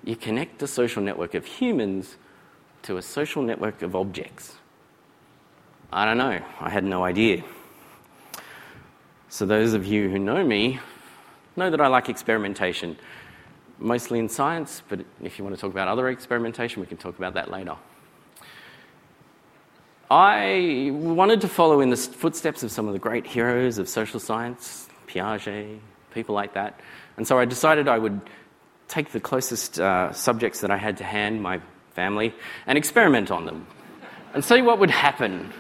you 0.04 0.14
connect 0.14 0.62
a 0.62 0.66
social 0.66 1.02
network 1.02 1.32
of 1.32 1.46
humans 1.46 2.18
to 2.84 2.96
a 2.96 3.02
social 3.02 3.42
network 3.42 3.82
of 3.82 3.94
objects? 3.94 4.56
I 5.92 6.04
don't 6.04 6.18
know. 6.18 6.40
I 6.60 6.70
had 6.70 6.84
no 6.84 7.04
idea. 7.04 7.44
So, 9.28 9.46
those 9.46 9.74
of 9.74 9.84
you 9.84 10.08
who 10.08 10.18
know 10.18 10.44
me 10.44 10.80
know 11.56 11.70
that 11.70 11.80
I 11.80 11.88
like 11.88 12.08
experimentation, 12.08 12.96
mostly 13.78 14.18
in 14.18 14.28
science, 14.28 14.82
but 14.88 15.04
if 15.22 15.38
you 15.38 15.44
want 15.44 15.56
to 15.56 15.60
talk 15.60 15.70
about 15.70 15.88
other 15.88 16.08
experimentation, 16.08 16.80
we 16.80 16.86
can 16.86 16.96
talk 16.96 17.18
about 17.18 17.34
that 17.34 17.50
later. 17.50 17.76
I 20.10 20.90
wanted 20.92 21.40
to 21.40 21.48
follow 21.48 21.80
in 21.80 21.90
the 21.90 21.96
footsteps 21.96 22.62
of 22.62 22.70
some 22.70 22.86
of 22.86 22.92
the 22.92 22.98
great 22.98 23.26
heroes 23.26 23.78
of 23.78 23.88
social 23.88 24.20
science, 24.20 24.88
Piaget, 25.08 25.78
people 26.12 26.34
like 26.34 26.54
that. 26.54 26.78
And 27.16 27.26
so 27.26 27.38
I 27.38 27.44
decided 27.44 27.88
I 27.88 27.98
would 27.98 28.20
take 28.88 29.10
the 29.10 29.20
closest 29.20 29.80
uh, 29.80 30.12
subjects 30.12 30.60
that 30.60 30.70
I 30.70 30.76
had 30.76 30.98
to 30.98 31.04
hand, 31.04 31.42
my 31.42 31.60
family, 31.94 32.34
and 32.66 32.76
experiment 32.76 33.30
on 33.30 33.46
them 33.46 33.66
and 34.34 34.44
see 34.44 34.60
what 34.60 34.78
would 34.80 34.90
happen 34.90 35.52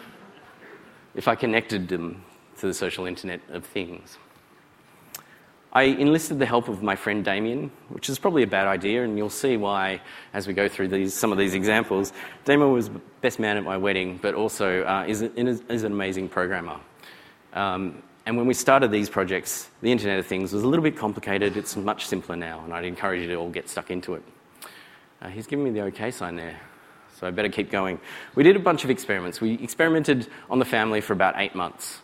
if 1.14 1.28
I 1.28 1.36
connected 1.36 1.88
them 1.88 2.24
to 2.58 2.66
the 2.66 2.74
social 2.74 3.06
internet 3.06 3.40
of 3.48 3.64
things. 3.64 4.18
I 5.72 5.84
enlisted 5.84 6.38
the 6.38 6.46
help 6.46 6.68
of 6.68 6.82
my 6.82 6.94
friend 6.94 7.24
Damien, 7.24 7.70
which 7.88 8.08
is 8.08 8.18
probably 8.18 8.44
a 8.44 8.46
bad 8.46 8.68
idea, 8.68 9.02
and 9.02 9.16
you'll 9.16 9.30
see 9.30 9.56
why 9.56 10.00
as 10.32 10.46
we 10.46 10.52
go 10.52 10.68
through 10.68 10.88
these, 10.88 11.14
some 11.14 11.32
of 11.32 11.38
these 11.38 11.54
examples. 11.54 12.12
Damien 12.44 12.72
was 12.72 12.90
best 13.20 13.40
man 13.40 13.56
at 13.56 13.64
my 13.64 13.76
wedding, 13.76 14.18
but 14.22 14.34
also 14.34 14.84
uh, 14.84 15.04
is, 15.08 15.22
is, 15.22 15.82
an 15.82 15.92
amazing 15.92 16.28
programmer. 16.28 16.78
Um, 17.54 18.02
and 18.26 18.36
when 18.36 18.46
we 18.46 18.54
started 18.54 18.92
these 18.92 19.10
projects, 19.10 19.68
the 19.82 19.90
Internet 19.90 20.20
of 20.20 20.26
Things 20.26 20.52
was 20.52 20.62
a 20.62 20.68
little 20.68 20.82
bit 20.82 20.96
complicated. 20.96 21.56
It's 21.56 21.76
much 21.76 22.06
simpler 22.06 22.36
now, 22.36 22.62
and 22.64 22.72
I'd 22.72 22.84
encourage 22.84 23.22
you 23.22 23.28
to 23.28 23.34
all 23.34 23.50
get 23.50 23.68
stuck 23.68 23.90
into 23.90 24.14
it. 24.14 24.22
Uh, 25.24 25.28
he's 25.28 25.46
giving 25.46 25.64
me 25.64 25.70
the 25.70 25.80
OK 25.80 26.10
sign 26.10 26.36
there, 26.36 26.60
so 27.18 27.26
I 27.26 27.30
better 27.30 27.48
keep 27.48 27.70
going. 27.70 27.98
We 28.34 28.42
did 28.42 28.56
a 28.56 28.58
bunch 28.58 28.84
of 28.84 28.90
experiments. 28.90 29.40
We 29.40 29.54
experimented 29.54 30.28
on 30.50 30.58
the 30.58 30.66
family 30.66 31.00
for 31.00 31.14
about 31.14 31.34
eight 31.38 31.54
months. 31.54 32.00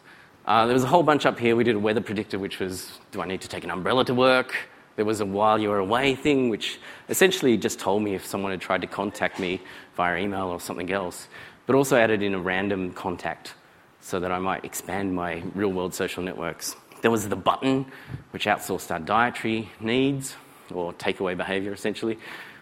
Uh, 0.47 0.65
there 0.65 0.73
was 0.73 0.85
a 0.85 0.87
whole 0.87 1.03
bunch 1.03 1.27
up 1.27 1.39
here. 1.39 1.55
We 1.55 1.65
did 1.65 1.77
a 1.77 1.79
weather 1.79 2.01
predictor, 2.01 2.39
which 2.39 2.61
was 2.61 2.99
do 3.13 3.21
I 3.21 3.27
need 3.27 3.43
to 3.43 3.49
take 3.49 3.63
an 3.63 3.71
umbrella 3.71 4.07
to 4.07 4.15
work? 4.15 4.57
There 4.97 5.05
was 5.05 5.21
a 5.21 5.27
while 5.27 5.59
you 5.59 5.69
were 5.69 5.79
away 5.79 6.15
thing, 6.15 6.49
which 6.49 6.81
essentially 7.11 7.59
just 7.59 7.79
told 7.79 8.03
me 8.03 8.15
if 8.15 8.25
someone 8.25 8.53
had 8.53 8.61
tried 8.63 8.81
to 8.81 8.87
contact 8.87 9.39
me 9.39 9.61
via 9.97 10.19
email 10.19 10.47
or 10.47 10.59
something 10.59 10.91
else, 10.91 11.29
but 11.67 11.77
also 11.77 11.99
added 11.99 12.23
in 12.23 12.33
a 12.33 12.41
random 12.41 12.91
contact 12.95 13.53
so 14.01 14.19
that 14.19 14.33
I 14.33 14.39
might 14.39 14.65
expand 14.65 15.15
my 15.15 15.43
real 15.55 15.73
world 15.73 15.93
social 15.93 16.23
networks. 16.23 16.75
There 17.03 17.11
was 17.11 17.29
the 17.29 17.37
button, 17.37 17.85
which 18.31 18.47
outsourced 18.47 18.91
our 18.91 18.99
dietary 18.99 19.71
needs 19.79 20.37
or 20.73 20.95
takeaway 20.95 21.37
behavior 21.37 21.75
essentially. 21.75 22.19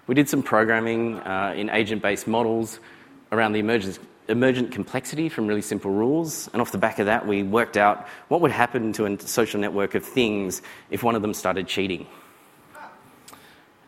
We 0.09 0.15
did 0.15 0.29
some 0.29 0.43
programming 0.43 1.19
uh, 1.19 1.53
in 1.55 1.69
agent 1.69 2.03
based 2.03 2.27
models 2.27 2.81
around 3.31 3.53
the 3.53 3.61
emergent, 3.61 3.99
emergent 4.29 4.73
complexity 4.73 5.29
from 5.29 5.47
really 5.47 5.61
simple 5.61 5.91
rules. 5.91 6.49
And 6.55 6.63
off 6.63 6.73
the 6.73 6.79
back 6.79 6.99
of 6.99 7.05
that, 7.07 7.27
we 7.27 7.43
worked 7.43 7.77
out 7.77 8.09
what 8.29 8.41
would 8.41 8.51
happen 8.51 8.95
to 8.95 9.05
a 9.05 9.21
social 9.21 9.61
network 9.61 9.95
of 9.95 10.03
things 10.03 10.63
if 10.91 11.03
one 11.03 11.15
of 11.15 11.21
them 11.21 11.35
started 11.35 11.69
cheating. 11.69 12.07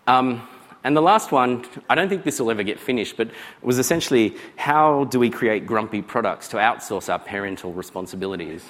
Um, 0.07 0.47
and 0.85 0.95
the 0.95 1.01
last 1.01 1.33
one, 1.33 1.65
I 1.89 1.95
don't 1.95 2.11
think 2.11 2.25
this 2.25 2.39
will 2.39 2.51
ever 2.51 2.65
get 2.65 2.79
finished, 2.79 3.17
but 3.17 3.31
was 3.63 3.79
essentially 3.79 4.37
how 4.57 5.05
do 5.05 5.19
we 5.19 5.31
create 5.31 5.65
grumpy 5.67 6.03
products 6.03 6.49
to 6.49 6.59
outsource 6.59 7.11
our 7.11 7.19
parental 7.19 7.73
responsibilities? 7.73 8.63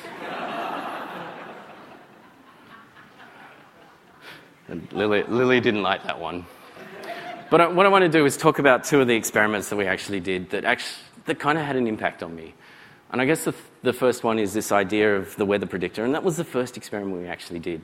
Lily, 4.93 5.25
Lily 5.25 5.61
didn't 5.61 5.83
like 5.83 6.05
that 6.05 6.21
one. 6.21 6.47
But 7.51 7.61
uh, 7.61 7.69
what 7.71 7.85
I 7.85 7.89
want 7.89 8.03
to 8.03 8.09
do 8.09 8.25
is 8.27 8.37
talk 8.37 8.61
about 8.61 8.85
two 8.85 9.01
of 9.01 9.09
the 9.09 9.17
experiments 9.17 9.69
that 9.71 9.77
we 9.77 9.87
actually 9.87 10.21
did 10.21 10.51
that, 10.51 10.65
actually, 10.65 11.03
that 11.27 11.41
kind 11.41 11.59
of 11.59 11.65
had 11.65 11.75
an 11.75 11.89
impact 11.89 12.23
on 12.23 12.35
me. 12.35 12.55
And 13.11 13.21
I 13.21 13.25
guess 13.25 13.45
the, 13.45 13.55
the 13.83 13.93
first 13.93 14.23
one 14.23 14.39
is 14.39 14.55
this 14.55 14.71
idea 14.71 15.17
of 15.17 15.35
the 15.35 15.45
weather 15.45 15.67
predictor, 15.67 16.05
and 16.05 16.15
that 16.15 16.23
was 16.23 16.37
the 16.37 16.45
first 16.45 16.77
experiment 16.77 17.21
we 17.21 17.27
actually 17.27 17.59
did. 17.59 17.83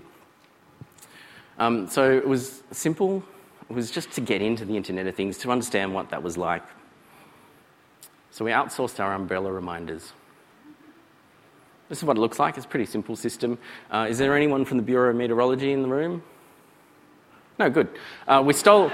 Um, 1.59 1.89
so 1.89 2.13
it 2.13 2.27
was 2.27 2.63
simple, 2.71 3.25
it 3.69 3.75
was 3.75 3.91
just 3.91 4.13
to 4.13 4.21
get 4.21 4.41
into 4.41 4.65
the 4.65 4.77
Internet 4.77 5.09
of 5.09 5.17
Things, 5.17 5.37
to 5.39 5.51
understand 5.51 5.93
what 5.93 6.11
that 6.11 6.23
was 6.23 6.37
like. 6.37 6.63
So 8.31 8.45
we 8.45 8.53
outsourced 8.53 9.01
our 9.01 9.15
umbrella 9.15 9.51
reminders. 9.51 10.13
This 11.89 11.99
is 11.99 12.05
what 12.05 12.17
it 12.17 12.21
looks 12.21 12.39
like. 12.39 12.57
It's 12.57 12.67
a 12.67 12.69
pretty 12.69 12.87
simple 12.87 13.17
system. 13.17 13.59
Uh, 13.91 14.07
is 14.09 14.19
there 14.19 14.37
anyone 14.37 14.65
from 14.65 14.77
the 14.77 14.83
Bureau 14.83 15.11
of 15.11 15.17
Meteorology 15.17 15.73
in 15.73 15.83
the 15.83 15.89
room? 15.89 16.23
No, 17.59 17.71
good. 17.71 17.89
Uh, 18.29 18.43
we, 18.45 18.53
stole, 18.53 18.91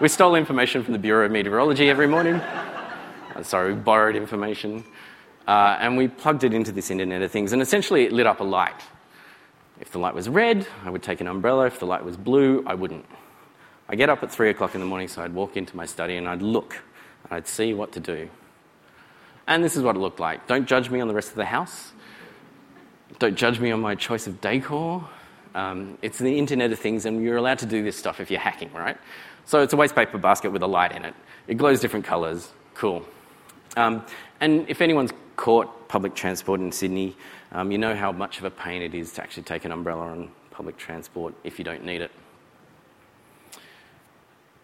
we 0.00 0.08
stole 0.08 0.34
information 0.34 0.84
from 0.84 0.92
the 0.92 0.98
Bureau 0.98 1.24
of 1.24 1.32
Meteorology 1.32 1.88
every 1.88 2.06
morning. 2.06 2.34
Uh, 2.34 3.42
sorry, 3.42 3.72
we 3.72 3.80
borrowed 3.80 4.14
information. 4.14 4.84
Uh, 5.46 5.76
and 5.80 5.96
we 5.96 6.08
plugged 6.08 6.44
it 6.44 6.52
into 6.52 6.72
this 6.72 6.90
Internet 6.90 7.22
of 7.22 7.30
Things, 7.30 7.52
and 7.52 7.62
essentially 7.62 8.04
it 8.04 8.12
lit 8.12 8.26
up 8.26 8.40
a 8.40 8.44
light. 8.44 8.82
If 9.80 9.92
the 9.92 9.98
light 9.98 10.14
was 10.14 10.28
red, 10.28 10.66
I 10.84 10.90
would 10.90 11.02
take 11.02 11.20
an 11.20 11.26
umbrella. 11.26 11.66
If 11.66 11.78
the 11.78 11.86
light 11.86 12.04
was 12.04 12.16
blue, 12.16 12.62
I 12.66 12.74
wouldn't. 12.74 13.06
I 13.88 13.94
get 13.94 14.10
up 14.10 14.22
at 14.22 14.32
three 14.32 14.50
o'clock 14.50 14.74
in 14.74 14.80
the 14.80 14.86
morning, 14.86 15.08
so 15.08 15.22
I'd 15.22 15.32
walk 15.32 15.56
into 15.56 15.76
my 15.76 15.86
study 15.86 16.16
and 16.16 16.28
I'd 16.28 16.42
look 16.42 16.82
and 17.24 17.32
I'd 17.32 17.46
see 17.46 17.72
what 17.72 17.92
to 17.92 18.00
do. 18.00 18.28
And 19.46 19.62
this 19.62 19.76
is 19.76 19.82
what 19.82 19.96
it 19.96 20.00
looked 20.00 20.18
like. 20.18 20.46
Don't 20.46 20.66
judge 20.66 20.90
me 20.90 21.00
on 21.00 21.08
the 21.08 21.14
rest 21.14 21.30
of 21.30 21.36
the 21.36 21.44
house. 21.44 21.92
Don't 23.18 23.36
judge 23.36 23.60
me 23.60 23.70
on 23.70 23.80
my 23.80 23.94
choice 23.94 24.26
of 24.26 24.40
decor. 24.40 25.08
Um, 25.56 25.96
it's 26.02 26.18
the 26.18 26.38
Internet 26.38 26.70
of 26.70 26.78
Things, 26.78 27.06
and 27.06 27.24
you're 27.24 27.38
allowed 27.38 27.60
to 27.60 27.66
do 27.66 27.82
this 27.82 27.96
stuff 27.96 28.20
if 28.20 28.30
you're 28.30 28.38
hacking, 28.38 28.70
right? 28.74 28.98
So 29.46 29.62
it's 29.62 29.72
a 29.72 29.76
waste 29.76 29.94
paper 29.94 30.18
basket 30.18 30.52
with 30.52 30.62
a 30.62 30.66
light 30.66 30.92
in 30.92 31.04
it. 31.04 31.14
It 31.48 31.54
glows 31.54 31.80
different 31.80 32.04
colours. 32.04 32.52
Cool. 32.74 33.06
Um, 33.74 34.04
and 34.38 34.68
if 34.68 34.82
anyone's 34.82 35.12
caught 35.36 35.88
public 35.88 36.14
transport 36.14 36.60
in 36.60 36.72
Sydney, 36.72 37.16
um, 37.52 37.72
you 37.72 37.78
know 37.78 37.94
how 37.94 38.12
much 38.12 38.38
of 38.38 38.44
a 38.44 38.50
pain 38.50 38.82
it 38.82 38.94
is 38.94 39.12
to 39.14 39.22
actually 39.22 39.44
take 39.44 39.64
an 39.64 39.72
umbrella 39.72 40.08
on 40.08 40.30
public 40.50 40.76
transport 40.76 41.34
if 41.42 41.58
you 41.58 41.64
don't 41.64 41.84
need 41.84 42.02
it. 42.02 42.10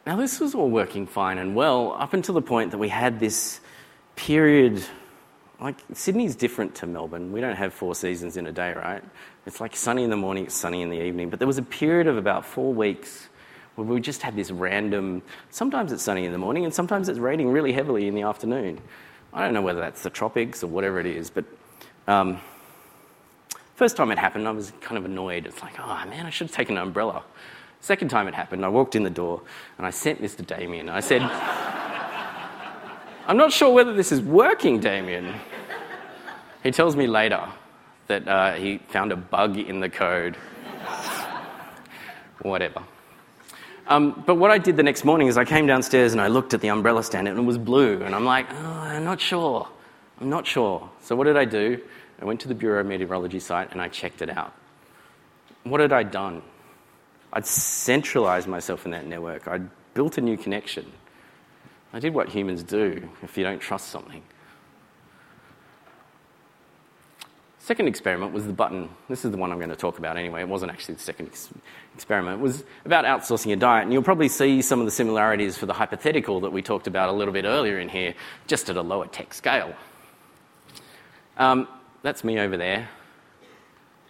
Now, 0.06 0.16
this 0.16 0.40
was 0.40 0.54
all 0.54 0.68
working 0.68 1.06
fine 1.06 1.38
and 1.38 1.54
well 1.54 1.96
up 1.98 2.12
until 2.12 2.34
the 2.34 2.42
point 2.42 2.72
that 2.72 2.78
we 2.78 2.90
had 2.90 3.18
this 3.18 3.60
period. 4.14 4.84
Like, 5.62 5.76
Sydney's 5.92 6.34
different 6.34 6.74
to 6.76 6.86
Melbourne. 6.86 7.30
We 7.30 7.40
don't 7.40 7.54
have 7.54 7.72
four 7.72 7.94
seasons 7.94 8.36
in 8.36 8.48
a 8.48 8.52
day, 8.52 8.72
right? 8.72 9.02
It's 9.46 9.60
like 9.60 9.76
sunny 9.76 10.02
in 10.02 10.10
the 10.10 10.16
morning, 10.16 10.44
it's 10.44 10.56
sunny 10.56 10.82
in 10.82 10.90
the 10.90 11.00
evening. 11.00 11.30
But 11.30 11.38
there 11.38 11.46
was 11.46 11.58
a 11.58 11.62
period 11.62 12.08
of 12.08 12.16
about 12.16 12.44
four 12.44 12.74
weeks 12.74 13.28
where 13.76 13.86
we 13.86 14.00
just 14.00 14.22
had 14.22 14.34
this 14.34 14.50
random 14.50 15.22
sometimes 15.50 15.92
it's 15.92 16.02
sunny 16.02 16.24
in 16.24 16.32
the 16.32 16.38
morning 16.38 16.64
and 16.64 16.74
sometimes 16.74 17.08
it's 17.08 17.20
raining 17.20 17.48
really 17.48 17.72
heavily 17.72 18.08
in 18.08 18.14
the 18.16 18.22
afternoon. 18.22 18.80
I 19.32 19.44
don't 19.44 19.54
know 19.54 19.62
whether 19.62 19.80
that's 19.80 20.02
the 20.02 20.10
tropics 20.10 20.64
or 20.64 20.66
whatever 20.66 20.98
it 20.98 21.06
is, 21.06 21.30
but 21.30 21.44
um, 22.08 22.40
first 23.76 23.96
time 23.96 24.10
it 24.10 24.18
happened, 24.18 24.48
I 24.48 24.50
was 24.50 24.72
kind 24.80 24.98
of 24.98 25.04
annoyed. 25.04 25.46
It's 25.46 25.62
like, 25.62 25.78
oh 25.78 26.04
man, 26.10 26.26
I 26.26 26.30
should 26.30 26.48
have 26.48 26.56
taken 26.56 26.76
an 26.76 26.82
umbrella. 26.82 27.22
Second 27.80 28.08
time 28.08 28.26
it 28.26 28.34
happened, 28.34 28.64
I 28.64 28.68
walked 28.68 28.96
in 28.96 29.04
the 29.04 29.10
door 29.10 29.42
and 29.78 29.86
I 29.86 29.90
sent 29.90 30.20
Mr. 30.20 30.44
Damien. 30.44 30.88
I 30.88 31.00
said, 31.00 31.22
I'm 33.26 33.36
not 33.36 33.52
sure 33.52 33.72
whether 33.72 33.94
this 33.94 34.10
is 34.10 34.20
working, 34.20 34.80
Damien. 34.80 35.34
He 36.62 36.70
tells 36.70 36.96
me 36.96 37.06
later 37.06 37.48
that 38.08 38.26
uh, 38.26 38.54
he 38.54 38.78
found 38.78 39.12
a 39.12 39.16
bug 39.16 39.56
in 39.56 39.80
the 39.80 39.88
code. 39.88 40.36
Whatever. 42.42 42.82
Um, 43.86 44.22
but 44.26 44.36
what 44.36 44.50
I 44.50 44.58
did 44.58 44.76
the 44.76 44.82
next 44.82 45.04
morning 45.04 45.28
is 45.28 45.36
I 45.36 45.44
came 45.44 45.66
downstairs 45.66 46.12
and 46.12 46.20
I 46.20 46.28
looked 46.28 46.54
at 46.54 46.60
the 46.60 46.68
umbrella 46.68 47.02
stand 47.04 47.28
and 47.28 47.38
it 47.38 47.42
was 47.42 47.58
blue. 47.58 48.02
And 48.02 48.14
I'm 48.14 48.24
like, 48.24 48.46
oh, 48.50 48.80
I'm 48.80 49.04
not 49.04 49.20
sure. 49.20 49.68
I'm 50.20 50.30
not 50.30 50.46
sure. 50.46 50.88
So 51.02 51.14
what 51.14 51.24
did 51.24 51.36
I 51.36 51.44
do? 51.44 51.80
I 52.20 52.24
went 52.24 52.40
to 52.40 52.48
the 52.48 52.54
Bureau 52.54 52.80
of 52.80 52.86
Meteorology 52.86 53.40
site 53.40 53.72
and 53.72 53.80
I 53.80 53.88
checked 53.88 54.22
it 54.22 54.30
out. 54.30 54.52
What 55.64 55.80
had 55.80 55.92
I 55.92 56.02
done? 56.02 56.42
I'd 57.32 57.46
centralized 57.46 58.48
myself 58.48 58.84
in 58.84 58.90
that 58.92 59.06
network. 59.06 59.48
I'd 59.48 59.68
built 59.94 60.18
a 60.18 60.20
new 60.20 60.36
connection. 60.36 60.90
I 61.92 62.00
did 62.00 62.14
what 62.14 62.28
humans 62.28 62.62
do 62.62 63.08
if 63.22 63.36
you 63.36 63.44
don't 63.44 63.60
trust 63.60 63.88
something. 63.88 64.22
Second 67.58 67.86
experiment 67.86 68.32
was 68.32 68.44
the 68.44 68.52
button. 68.52 68.88
This 69.08 69.24
is 69.24 69.30
the 69.30 69.36
one 69.36 69.52
I'm 69.52 69.58
going 69.58 69.70
to 69.70 69.76
talk 69.76 69.98
about 69.98 70.16
anyway. 70.16 70.40
It 70.40 70.48
wasn't 70.48 70.72
actually 70.72 70.94
the 70.96 71.02
second 71.02 71.26
ex- 71.28 71.48
experiment. 71.94 72.40
It 72.40 72.42
was 72.42 72.64
about 72.84 73.04
outsourcing 73.04 73.52
a 73.52 73.56
diet. 73.56 73.84
And 73.84 73.92
you'll 73.92 74.02
probably 74.02 74.28
see 74.28 74.62
some 74.62 74.80
of 74.80 74.84
the 74.84 74.90
similarities 74.90 75.56
for 75.56 75.66
the 75.66 75.72
hypothetical 75.72 76.40
that 76.40 76.50
we 76.50 76.60
talked 76.60 76.88
about 76.88 77.08
a 77.08 77.12
little 77.12 77.32
bit 77.32 77.44
earlier 77.44 77.78
in 77.78 77.88
here, 77.88 78.14
just 78.48 78.68
at 78.68 78.76
a 78.76 78.82
lower 78.82 79.06
tech 79.06 79.32
scale. 79.32 79.74
Um, 81.36 81.68
that's 82.02 82.24
me 82.24 82.40
over 82.40 82.56
there. 82.56 82.88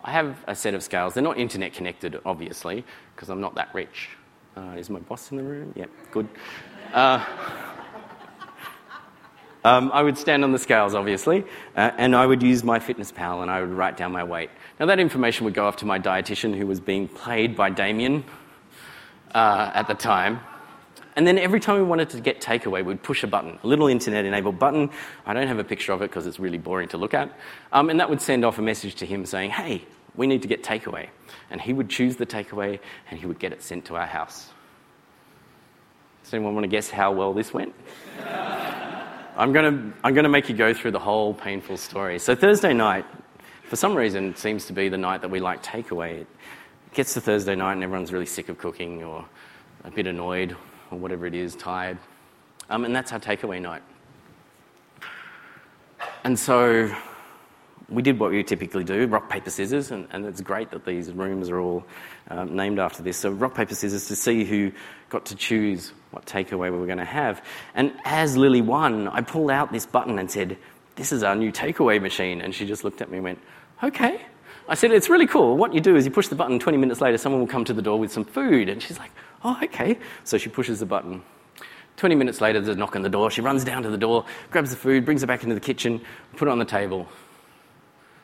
I 0.03 0.12
have 0.12 0.42
a 0.47 0.57
set 0.57 0.73
of 0.73 0.83
scales. 0.83 1.12
They're 1.12 1.23
not 1.23 1.37
internet 1.37 1.75
connected, 1.75 2.18
obviously, 2.25 2.85
because 3.14 3.29
I'm 3.29 3.42
not 3.42 3.57
that 3.57 3.68
rich. 3.75 4.09
Uh, 4.57 4.77
is 4.79 4.88
my 4.88 5.01
boss 5.01 5.31
in 5.31 5.37
the 5.37 5.42
room? 5.42 5.75
Yep, 5.77 5.90
good. 6.11 6.29
Uh, 6.95 7.25
um, 9.64 9.90
I 9.92 10.03
would 10.03 10.18
stand 10.18 10.42
on 10.42 10.53
the 10.53 10.59
scales, 10.59 10.94
obviously, 10.94 11.44
uh, 11.77 11.90
and 11.96 12.16
I 12.16 12.27
would 12.27 12.42
use 12.42 12.64
my 12.64 12.81
fitness 12.81 13.12
pal 13.12 13.42
and 13.42 13.51
I 13.51 13.61
would 13.61 13.70
write 13.70 13.96
down 13.96 14.11
my 14.12 14.25
weight. 14.25 14.51
Now, 14.81 14.87
that 14.87 14.98
information 14.98 15.44
would 15.44 15.55
go 15.55 15.66
off 15.66 15.77
to 15.77 15.87
my 15.87 15.98
dietitian, 15.98 16.57
who 16.57 16.66
was 16.66 16.81
being 16.81 17.07
played 17.07 17.55
by 17.55 17.70
Damien 17.70 18.25
uh, 19.35 19.70
at 19.72 19.87
the 19.87 19.94
time. 19.94 20.40
And 21.14 21.27
then 21.27 21.38
every 21.38 21.61
time 21.61 21.77
we 21.77 21.83
wanted 21.83 22.11
to 22.11 22.20
get 22.20 22.40
takeaway, 22.40 22.85
we'd 22.85 23.03
push 23.03 23.22
a 23.22 23.27
button, 23.27 23.59
a 23.62 23.66
little 23.66 23.87
internet 23.87 24.25
enabled 24.25 24.59
button. 24.59 24.90
I 25.27 25.35
don't 25.35 25.46
have 25.46 25.59
a 25.59 25.64
picture 25.64 25.92
of 25.92 26.01
it 26.03 26.11
because 26.11 26.27
it's 26.27 26.40
really 26.40 26.59
boring 26.59 26.88
to 26.88 26.96
look 26.96 27.14
at. 27.14 27.38
Um, 27.70 27.90
and 27.90 28.01
that 28.01 28.09
would 28.09 28.20
send 28.20 28.44
off 28.44 28.59
a 28.59 28.62
message 28.62 28.94
to 28.96 29.07
him 29.07 29.27
saying, 29.27 29.51
hey, 29.51 29.85
we 30.16 30.27
need 30.27 30.42
to 30.42 30.48
get 30.48 30.62
takeaway. 30.62 31.09
And 31.51 31.61
he 31.61 31.72
would 31.72 31.90
choose 31.90 32.16
the 32.16 32.27
takeaway 32.27 32.81
and 33.11 33.20
he 33.20 33.27
would 33.27 33.38
get 33.38 33.53
it 33.53 33.62
sent 33.62 33.85
to 33.87 33.96
our 33.96 34.07
house. 34.07 34.51
Does 36.25 36.35
anyone 36.35 36.55
want 36.55 36.64
to 36.64 36.68
guess 36.68 36.88
how 36.88 37.12
well 37.12 37.35
this 37.35 37.53
went? 37.53 37.75
I'm 39.35 39.53
going 39.53 39.64
to 39.64 39.97
I'm 40.05 40.12
going 40.12 40.25
to 40.25 40.31
make 40.31 40.49
you 40.49 40.55
go 40.55 40.75
through 40.75 40.90
the 40.90 40.99
whole 40.99 41.33
painful 41.33 41.79
story. 41.79 42.18
So, 42.18 42.35
Thursday 42.35 42.75
night, 42.75 43.07
for 43.64 43.77
some 43.77 43.95
reason, 43.95 44.37
seems 44.37 44.66
to 44.66 44.75
be 44.75 44.90
the 44.90 44.99
night 44.99 45.23
that 45.23 45.31
we 45.31 45.40
like 45.40 45.62
takeaway. 45.62 46.21
It 46.21 46.27
gets 46.92 47.14
to 47.14 47.21
Thursday 47.21 47.55
night 47.55 47.73
and 47.73 47.83
everyone's 47.83 48.12
really 48.12 48.27
sick 48.27 48.51
of 48.51 48.59
cooking 48.59 49.03
or 49.03 49.25
a 49.85 49.90
bit 49.90 50.07
annoyed 50.07 50.55
or 50.90 50.99
whatever 50.99 51.27
it 51.27 51.35
is, 51.35 51.57
tired. 51.57 51.97
Um, 52.68 52.85
and 52.85 52.95
that's 52.95 53.11
our 53.12 53.21
takeaway 53.21 53.61
night. 53.61 53.83
And 56.25 56.38
so 56.38 56.95
we 57.88 58.03
did 58.03 58.18
what 58.18 58.33
we 58.33 58.42
typically 58.42 58.85
do 58.85 59.07
rock, 59.07 59.31
paper, 59.31 59.49
scissors, 59.49 59.90
and, 59.92 60.07
and 60.11 60.27
it's 60.27 60.42
great 60.42 60.71
that 60.71 60.85
these 60.85 61.11
rooms 61.11 61.49
are 61.49 61.59
all 61.59 61.85
um, 62.29 62.55
named 62.55 62.79
after 62.79 63.03
this. 63.03 63.16
So, 63.16 63.31
rock, 63.31 63.55
paper, 63.55 63.75
scissors 63.75 64.09
to 64.09 64.16
see 64.16 64.45
who 64.45 64.73
got 65.09 65.25
to 65.27 65.35
choose 65.35 65.92
what 66.12 66.27
takeaway 66.27 66.70
we 66.70 66.79
were 66.79 66.87
going 66.87 66.98
to 66.98 67.05
have. 67.05 67.44
And 67.75 67.92
as 68.05 68.37
Lily 68.37 68.61
won, 68.61 69.09
I 69.09 69.22
pulled 69.22 69.51
out 69.51 69.72
this 69.72 69.87
button 69.87 70.18
and 70.18 70.31
said, 70.31 70.57
This 70.94 71.11
is 71.11 71.22
our 71.22 71.35
new 71.35 71.51
takeaway 71.51 72.01
machine. 72.01 72.40
And 72.40 72.55
she 72.55 72.66
just 72.66 72.85
looked 72.85 73.01
at 73.03 73.11
me 73.11 73.16
and 73.16 73.25
went, 73.25 73.38
Okay. 73.83 74.20
I 74.68 74.75
said, 74.75 74.92
It's 74.92 75.09
really 75.09 75.27
cool. 75.27 75.57
What 75.57 75.75
you 75.75 75.81
do 75.81 75.96
is 75.96 76.05
you 76.05 76.11
push 76.11 76.29
the 76.29 76.37
button, 76.37 76.59
20 76.59 76.79
minutes 76.79 77.01
later, 77.01 77.18
someone 77.18 77.40
will 77.40 77.48
come 77.48 77.64
to 77.64 77.75
the 77.75 77.83
door 77.83 77.98
with 77.98 78.12
some 78.12 78.25
food. 78.25 78.68
And 78.68 78.81
she's 78.83 78.98
like, 78.98 79.11
Oh, 79.42 79.59
okay. 79.64 79.98
So 80.25 80.38
she 80.38 80.48
pushes 80.48 80.79
the 80.79 80.87
button. 80.87 81.22
20 81.96 82.14
minutes 82.14 82.40
later, 82.40 82.61
there's 82.61 82.77
a 82.77 82.79
knock 82.79 82.96
on 82.96 83.03
the 83.03 83.09
door. 83.09 83.31
She 83.31 83.40
runs 83.40 83.64
down 83.64 83.83
to 83.83 83.90
the 83.90 83.98
door, 83.98 84.25
grabs 84.51 84.70
the 84.70 84.77
food, 84.77 85.05
brings 85.05 85.22
it 85.22 85.27
back 85.27 85.42
into 85.42 85.55
the 85.55 85.61
kitchen, 85.61 86.01
put 86.37 86.48
it 86.48 86.51
on 86.51 86.59
the 86.59 86.64
table. 86.64 87.09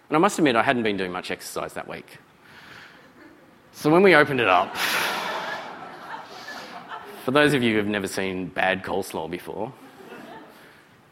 And 0.08 0.16
I 0.16 0.18
must 0.18 0.38
admit, 0.38 0.56
I 0.56 0.62
hadn't 0.62 0.82
been 0.82 0.96
doing 0.96 1.12
much 1.12 1.30
exercise 1.30 1.74
that 1.74 1.86
week. 1.86 2.18
So 3.72 3.90
when 3.90 4.02
we 4.02 4.14
opened 4.14 4.40
it 4.40 4.48
up, 4.48 4.74
for 7.28 7.32
those 7.32 7.52
of 7.52 7.62
you 7.62 7.72
who 7.72 7.76
have 7.76 7.86
never 7.86 8.08
seen 8.08 8.46
bad 8.46 8.82
coleslaw 8.82 9.30
before, 9.30 9.70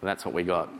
that's 0.02 0.24
what 0.24 0.32
we 0.32 0.42
got. 0.42 0.70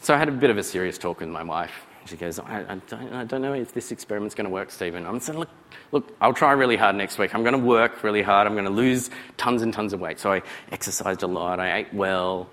So 0.00 0.14
I 0.14 0.16
had 0.16 0.30
a 0.30 0.32
bit 0.32 0.48
of 0.48 0.56
a 0.56 0.62
serious 0.62 0.96
talk 0.96 1.20
with 1.20 1.28
my 1.28 1.42
wife. 1.42 1.84
She 2.06 2.16
goes, 2.16 2.38
I, 2.38 2.64
I, 2.66 2.80
don't, 2.88 3.12
I 3.12 3.24
don't, 3.24 3.42
know 3.42 3.52
if 3.52 3.74
this 3.74 3.92
experiment's 3.92 4.34
going 4.34 4.46
to 4.46 4.50
work, 4.50 4.70
Stephen. 4.70 5.04
I'm 5.04 5.20
saying, 5.20 5.38
look, 5.38 5.50
look, 5.90 6.16
I'll 6.18 6.32
try 6.32 6.52
really 6.52 6.76
hard 6.76 6.96
next 6.96 7.18
week. 7.18 7.34
I'm 7.34 7.42
going 7.42 7.52
to 7.52 7.58
work 7.58 8.02
really 8.02 8.22
hard. 8.22 8.46
I'm 8.46 8.54
going 8.54 8.64
to 8.64 8.70
lose 8.70 9.10
tons 9.36 9.60
and 9.60 9.70
tons 9.70 9.92
of 9.92 10.00
weight. 10.00 10.18
So 10.18 10.32
I 10.32 10.40
exercised 10.70 11.22
a 11.22 11.26
lot. 11.26 11.60
I 11.60 11.80
ate 11.80 11.92
well. 11.92 12.48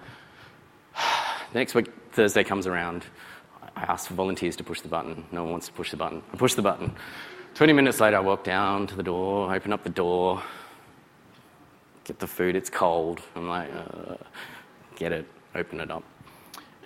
Next 1.54 1.76
week, 1.76 1.88
Thursday 2.12 2.44
comes 2.44 2.68
around. 2.68 3.06
I 3.78 3.84
asked 3.84 4.10
for 4.10 4.16
volunteers 4.16 4.58
to 4.58 4.66
push 4.66 4.82
the 4.82 4.90
button. 4.90 5.24
No 5.32 5.44
one 5.44 5.54
wants 5.54 5.68
to 5.68 5.74
push 5.74 5.92
the 5.92 5.98
button. 5.98 6.24
I 6.34 6.36
push 6.36 6.56
the 6.56 6.62
button. 6.62 6.94
20 7.54 7.72
minutes 7.72 8.02
later, 8.02 8.18
I 8.18 8.20
walk 8.20 8.44
down 8.44 8.86
to 8.88 8.98
the 8.98 9.04
door, 9.04 9.50
I 9.50 9.56
open 9.56 9.72
up 9.72 9.86
the 9.86 9.90
door, 9.90 10.44
get 12.10 12.18
the 12.18 12.28
food. 12.28 12.56
It's 12.56 12.72
cold. 12.72 13.22
I'm 13.36 13.48
like, 13.48 13.70
uh, 13.72 14.16
get 14.96 15.12
it, 15.12 15.28
open 15.54 15.80
it 15.80 15.92
up. 15.92 16.04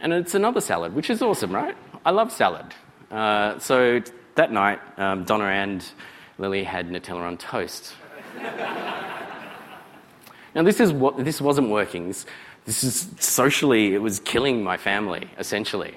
And 0.02 0.12
it's 0.12 0.36
another 0.36 0.60
salad, 0.60 0.94
which 0.94 1.10
is 1.10 1.22
awesome, 1.22 1.56
right? 1.56 1.78
I 2.06 2.12
love 2.12 2.30
salad. 2.30 2.66
Uh, 3.10 3.58
so 3.58 4.02
that 4.36 4.52
night, 4.52 4.82
um, 4.98 5.24
Donna 5.24 5.46
and 5.46 5.86
Lily 6.38 6.66
had 6.66 6.90
Nutella 6.90 7.22
on 7.22 7.38
toast. 7.38 7.94
now, 8.42 9.14
this, 10.56 10.82
is 10.82 10.92
what, 10.92 11.24
this 11.24 11.40
wasn't 11.40 11.70
working. 11.70 12.10
This, 12.10 12.26
this 12.66 12.84
is 12.84 13.08
socially, 13.20 13.94
it 13.94 14.02
was 14.02 14.20
killing 14.20 14.62
my 14.62 14.76
family, 14.76 15.30
essentially. 15.38 15.96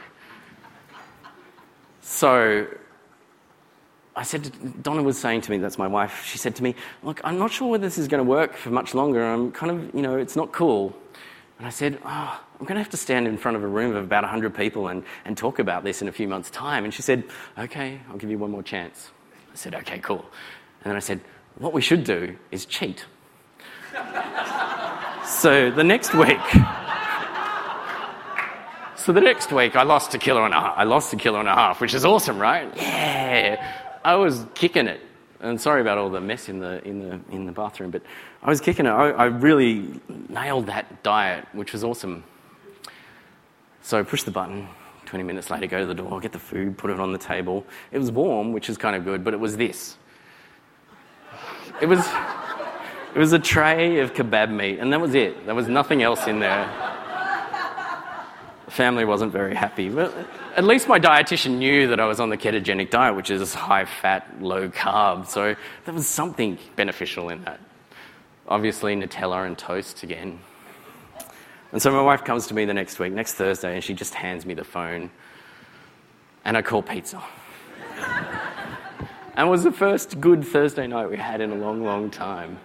So 2.01 2.69
I 4.18 4.22
said, 4.22 4.83
Donna 4.83 5.02
was 5.02 5.18
saying 5.18 5.42
to 5.42 5.50
me, 5.50 5.59
that's 5.59 5.76
my 5.76 5.87
wife, 5.87 6.24
she 6.24 6.38
said 6.38 6.57
to 6.57 6.62
me, 6.62 6.74
Look, 7.02 7.20
I'm 7.22 7.38
not 7.38 7.52
sure 7.52 7.68
whether 7.68 7.85
this 7.87 7.98
is 7.98 8.09
going 8.09 8.24
to 8.24 8.29
work 8.29 8.57
for 8.57 8.70
much 8.70 8.94
longer. 8.94 9.22
I'm 9.22 9.52
kind 9.52 9.70
of, 9.70 9.94
you 9.94 10.00
know, 10.00 10.16
it's 10.16 10.35
not 10.35 10.52
cool. 10.52 10.96
And 11.59 11.66
I 11.66 11.70
said, 11.70 11.98
Oh, 12.02 12.40
I'm 12.59 12.64
going 12.64 12.76
to 12.76 12.83
have 12.83 12.90
to 12.90 12.96
stand 12.96 13.29
in 13.29 13.37
front 13.37 13.59
of 13.59 13.62
a 13.62 13.66
room 13.66 13.94
of 13.94 14.02
about 14.02 14.24
100 14.24 14.55
people 14.55 14.88
and, 14.88 15.05
and 15.26 15.37
talk 15.37 15.59
about 15.59 15.85
this 15.85 16.00
in 16.00 16.09
a 16.09 16.12
few 16.12 16.29
months' 16.29 16.48
time. 16.48 16.85
And 16.85 16.94
she 16.94 17.02
said, 17.02 17.24
Okay, 17.59 18.00
I'll 18.09 18.16
give 18.16 18.31
you 18.31 18.38
one 18.38 18.50
more 18.50 18.62
chance. 18.62 19.11
I 19.52 19.57
said, 19.57 19.74
Okay, 19.74 19.98
cool. 19.98 20.24
And 20.83 20.90
then 20.90 20.96
I 20.96 21.00
said, 21.00 21.20
What 21.59 21.74
we 21.74 21.83
should 21.83 22.05
do 22.05 22.37
is 22.50 22.64
cheat. 22.64 23.05
so 25.26 25.70
the 25.70 25.85
next 25.85 26.14
week, 26.14 26.40
so 28.96 29.12
the 29.12 29.20
next 29.20 29.52
week 29.52 29.76
I 29.76 29.83
lost 29.83 30.14
a 30.14 30.18
kilo 30.18 30.46
and 30.46 30.55
a 30.55 30.61
half. 30.61 30.74
I 30.79 30.85
lost 30.85 31.12
a 31.12 31.16
kilo 31.16 31.38
and 31.38 31.48
a 31.48 31.55
half, 31.55 31.83
which 31.83 31.92
is 31.92 32.07
awesome, 32.07 32.38
right? 32.38 32.74
Yeah. 32.76 33.83
I 34.07 34.14
was 34.14 34.47
kicking 34.55 34.87
it. 34.87 35.01
And 35.40 35.61
sorry 35.61 35.81
about 35.81 35.99
all 35.99 36.11
the 36.11 36.21
mess 36.21 36.49
in 36.49 36.61
the, 36.61 36.81
in 36.87 37.01
the, 37.01 37.21
in 37.35 37.45
the 37.45 37.51
bathroom, 37.51 37.90
but 37.90 38.03
I 38.40 38.49
was 38.49 38.61
kicking 38.61 38.87
it. 38.87 38.90
I, 38.90 39.11
I 39.11 39.25
really 39.25 40.01
nailed 40.29 40.66
that 40.66 41.03
diet, 41.03 41.45
which 41.53 41.73
was 41.73 41.83
awesome. 41.83 42.23
So 43.83 43.99
I 43.99 44.05
pushed 44.05 44.25
the 44.25 44.31
button. 44.31 44.69
20 45.07 45.25
minutes 45.25 45.51
later, 45.51 45.66
go 45.66 45.81
to 45.81 45.87
the 45.87 45.95
door, 45.95 46.21
get 46.21 46.31
the 46.31 46.38
food, 46.38 46.79
put 46.79 46.90
it 46.90 47.01
on 47.01 47.11
the 47.11 47.19
table. 47.19 47.66
It 47.90 47.99
was 47.99 48.12
warm, 48.12 48.53
which 48.53 48.71
is 48.71 48.79
kind 48.79 48.95
of 48.95 49.05
good, 49.05 49.25
but 49.25 49.35
it 49.35 49.40
was 49.40 49.57
this. 49.57 49.97
It 51.81 51.87
was, 51.87 52.07
it 53.12 53.19
was 53.19 53.33
a 53.33 53.40
tray 53.40 53.99
of 53.99 54.14
kebab 54.14 54.53
meat, 54.53 54.79
and 54.79 54.92
that 54.92 55.01
was 55.01 55.14
it. 55.14 55.47
There 55.47 55.55
was 55.57 55.66
nothing 55.66 56.03
else 56.03 56.29
in 56.29 56.38
there. 56.38 56.86
Family 58.77 59.07
wasn't 59.07 59.33
very 59.33 59.55
happy. 59.55 59.89
But 59.89 60.15
at 60.55 60.62
least 60.62 60.87
my 60.87 61.01
dietitian 61.01 61.57
knew 61.57 61.89
that 61.89 61.99
I 61.99 62.05
was 62.05 62.21
on 62.21 62.29
the 62.29 62.37
ketogenic 62.37 62.91
diet, 62.91 63.17
which 63.17 63.31
is 63.31 63.55
high 63.55 63.87
fat, 63.87 64.43
low 64.43 64.69
carb. 64.69 65.27
So 65.27 65.57
there 65.87 65.95
was 65.95 66.07
something 66.07 66.59
beneficial 66.77 67.31
in 67.31 67.43
that. 67.45 67.59
Obviously, 68.47 68.95
Nutella 68.95 69.47
and 69.47 69.57
toast 69.57 70.03
again. 70.03 70.41
And 71.73 71.81
so 71.81 71.91
my 71.91 72.03
wife 72.03 72.23
comes 72.23 72.49
to 72.49 72.55
me 72.55 72.67
the 72.67 72.75
next 72.75 72.99
week, 72.99 73.15
next 73.15 73.33
Thursday, 73.37 73.77
and 73.77 73.83
she 73.83 73.95
just 73.95 74.12
hands 74.12 74.45
me 74.45 74.53
the 74.53 74.62
phone. 74.62 75.11
And 76.45 76.55
I 76.55 76.61
call 76.61 76.83
pizza. 76.83 77.25
and 77.97 79.49
it 79.49 79.51
was 79.51 79.65
the 79.65 79.73
first 79.73 80.21
good 80.21 80.45
Thursday 80.45 80.87
night 80.87 81.09
we 81.09 81.17
had 81.17 81.41
in 81.41 81.51
a 81.51 81.57
long, 81.57 81.83
long 81.83 82.11
time. 82.11 82.59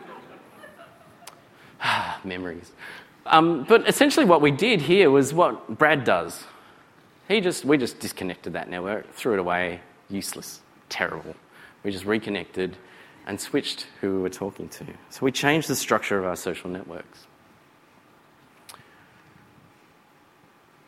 Memories. 2.25 2.73
Um, 3.25 3.65
but 3.67 3.87
essentially, 3.87 4.25
what 4.25 4.41
we 4.41 4.51
did 4.51 4.81
here 4.81 5.11
was 5.11 5.33
what 5.33 5.77
Brad 5.77 6.03
does. 6.03 6.43
He 7.27 7.39
just, 7.39 7.63
we 7.63 7.77
just 7.77 7.99
disconnected 7.99 8.53
that 8.53 8.69
network, 8.69 9.13
threw 9.13 9.33
it 9.33 9.39
away, 9.39 9.81
useless, 10.09 10.61
terrible. 10.89 11.35
We 11.83 11.91
just 11.91 12.05
reconnected 12.05 12.75
and 13.25 13.39
switched 13.39 13.87
who 14.01 14.15
we 14.15 14.21
were 14.21 14.29
talking 14.29 14.67
to. 14.69 14.85
So 15.09 15.21
we 15.21 15.31
changed 15.31 15.67
the 15.67 15.75
structure 15.75 16.17
of 16.17 16.25
our 16.25 16.35
social 16.35 16.69
networks. 16.69 17.27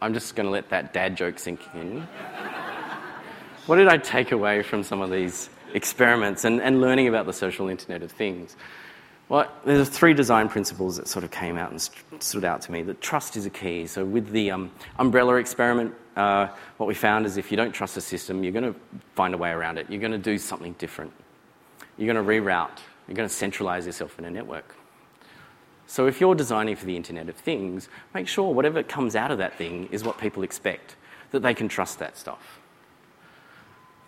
I'm 0.01 0.13
just 0.13 0.35
going 0.35 0.45
to 0.45 0.51
let 0.51 0.69
that 0.69 0.91
dad 0.91 1.15
joke 1.15 1.39
sink 1.39 1.61
in. 1.73 2.01
what 3.67 3.77
did 3.77 3.87
I 3.87 3.97
take 3.97 4.33
away 4.33 4.61
from 4.61 4.83
some 4.83 5.01
of 5.01 5.09
these 5.09 5.49
experiments 5.73 6.43
and, 6.43 6.61
and 6.61 6.81
learning 6.81 7.07
about 7.07 7.25
the 7.25 7.31
social 7.31 7.69
internet 7.69 8.03
of 8.03 8.11
things? 8.11 8.57
Well, 9.29 9.49
there's 9.65 9.89
three 9.89 10.13
design 10.13 10.49
principles 10.49 10.97
that 10.97 11.07
sort 11.07 11.23
of 11.23 11.31
came 11.31 11.57
out 11.57 11.71
and 11.71 11.89
stood 12.21 12.43
out 12.43 12.61
to 12.63 12.71
me. 12.71 12.81
That 12.83 12.99
trust 13.01 13.37
is 13.37 13.45
a 13.45 13.49
key. 13.49 13.87
So, 13.87 14.03
with 14.03 14.29
the 14.31 14.51
um, 14.51 14.71
umbrella 14.99 15.35
experiment, 15.35 15.95
uh, 16.17 16.47
what 16.77 16.87
we 16.87 16.93
found 16.93 17.25
is 17.25 17.37
if 17.37 17.49
you 17.49 17.57
don't 17.57 17.71
trust 17.71 17.95
a 17.95 18.01
system, 18.01 18.43
you're 18.43 18.51
going 18.51 18.73
to 18.73 18.79
find 19.15 19.33
a 19.33 19.37
way 19.37 19.51
around 19.51 19.77
it. 19.77 19.89
You're 19.89 20.01
going 20.01 20.11
to 20.11 20.17
do 20.17 20.37
something 20.37 20.73
different. 20.73 21.13
You're 21.97 22.13
going 22.13 22.23
to 22.23 22.31
reroute. 22.31 22.79
You're 23.07 23.15
going 23.15 23.27
to 23.27 23.33
centralize 23.33 23.85
yourself 23.85 24.19
in 24.19 24.25
a 24.25 24.29
network. 24.29 24.75
So, 25.87 26.05
if 26.05 26.19
you're 26.19 26.35
designing 26.35 26.75
for 26.75 26.85
the 26.85 26.97
Internet 26.97 27.29
of 27.29 27.35
Things, 27.35 27.87
make 28.13 28.27
sure 28.27 28.53
whatever 28.53 28.83
comes 28.83 29.15
out 29.15 29.31
of 29.31 29.37
that 29.37 29.57
thing 29.57 29.87
is 29.89 30.03
what 30.03 30.17
people 30.17 30.43
expect, 30.43 30.97
that 31.31 31.41
they 31.41 31.53
can 31.53 31.69
trust 31.69 31.97
that 31.99 32.17
stuff. 32.17 32.59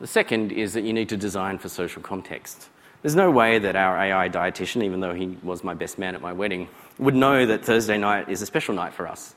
The 0.02 0.08
second 0.08 0.52
is 0.52 0.74
that 0.74 0.82
you 0.82 0.92
need 0.92 1.08
to 1.10 1.18
design 1.18 1.58
for 1.58 1.70
social 1.70 2.02
context. 2.02 2.70
There's 3.06 3.16
no 3.16 3.30
way 3.30 3.60
that 3.60 3.76
our 3.76 3.96
AI 4.00 4.30
dietitian, 4.30 4.82
even 4.82 5.00
though 5.00 5.14
he 5.14 5.38
was 5.44 5.64
my 5.64 5.76
best 5.76 6.00
man 6.00 6.16
at 6.16 6.24
my 6.24 6.34
wedding, 6.34 6.68
would 6.98 7.14
know 7.14 7.46
that 7.46 7.64
Thursday 7.64 8.00
night 8.00 8.30
is 8.30 8.42
a 8.42 8.48
special 8.48 8.74
night 8.74 8.96
for 8.96 9.08
us. 9.08 9.36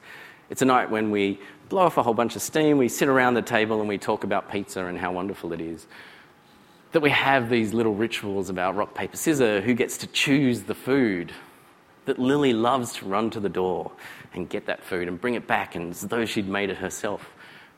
It's 0.49 0.63
a 0.63 0.65
night 0.65 0.91
when 0.91 1.11
we 1.11 1.39
blow 1.69 1.83
off 1.83 1.99
a 1.99 2.03
whole 2.03 2.15
bunch 2.15 2.35
of 2.35 2.41
steam, 2.41 2.79
we 2.79 2.89
sit 2.89 3.09
around 3.09 3.35
the 3.35 3.43
table 3.43 3.81
and 3.81 3.87
we 3.87 3.99
talk 3.99 4.25
about 4.25 4.51
pizza 4.51 4.87
and 4.87 4.97
how 4.97 5.13
wonderful 5.13 5.53
it 5.53 5.61
is. 5.61 5.87
That 6.93 7.01
we 7.01 7.11
have 7.11 7.51
these 7.51 7.75
little 7.75 7.95
rituals 7.95 8.49
about 8.49 8.75
rock, 8.75 8.95
paper, 8.95 9.19
scissors, 9.19 9.63
who 9.63 9.75
gets 9.75 9.99
to 9.99 10.07
choose 10.07 10.63
the 10.63 10.75
food. 10.75 11.31
That 12.07 12.19
Lily 12.19 12.55
loves 12.55 12.95
to 12.95 13.05
run 13.05 13.29
to 13.33 13.39
the 13.39 13.51
door 13.51 13.93
and 14.33 14.49
get 14.49 14.65
that 14.65 14.83
food 14.83 15.09
and 15.09 15.21
bring 15.21 15.35
it 15.35 15.47
back 15.47 15.75
and 15.75 15.91
as 15.91 16.01
though 16.01 16.25
she'd 16.25 16.49
made 16.49 16.71
it 16.71 16.79
herself, 16.79 17.29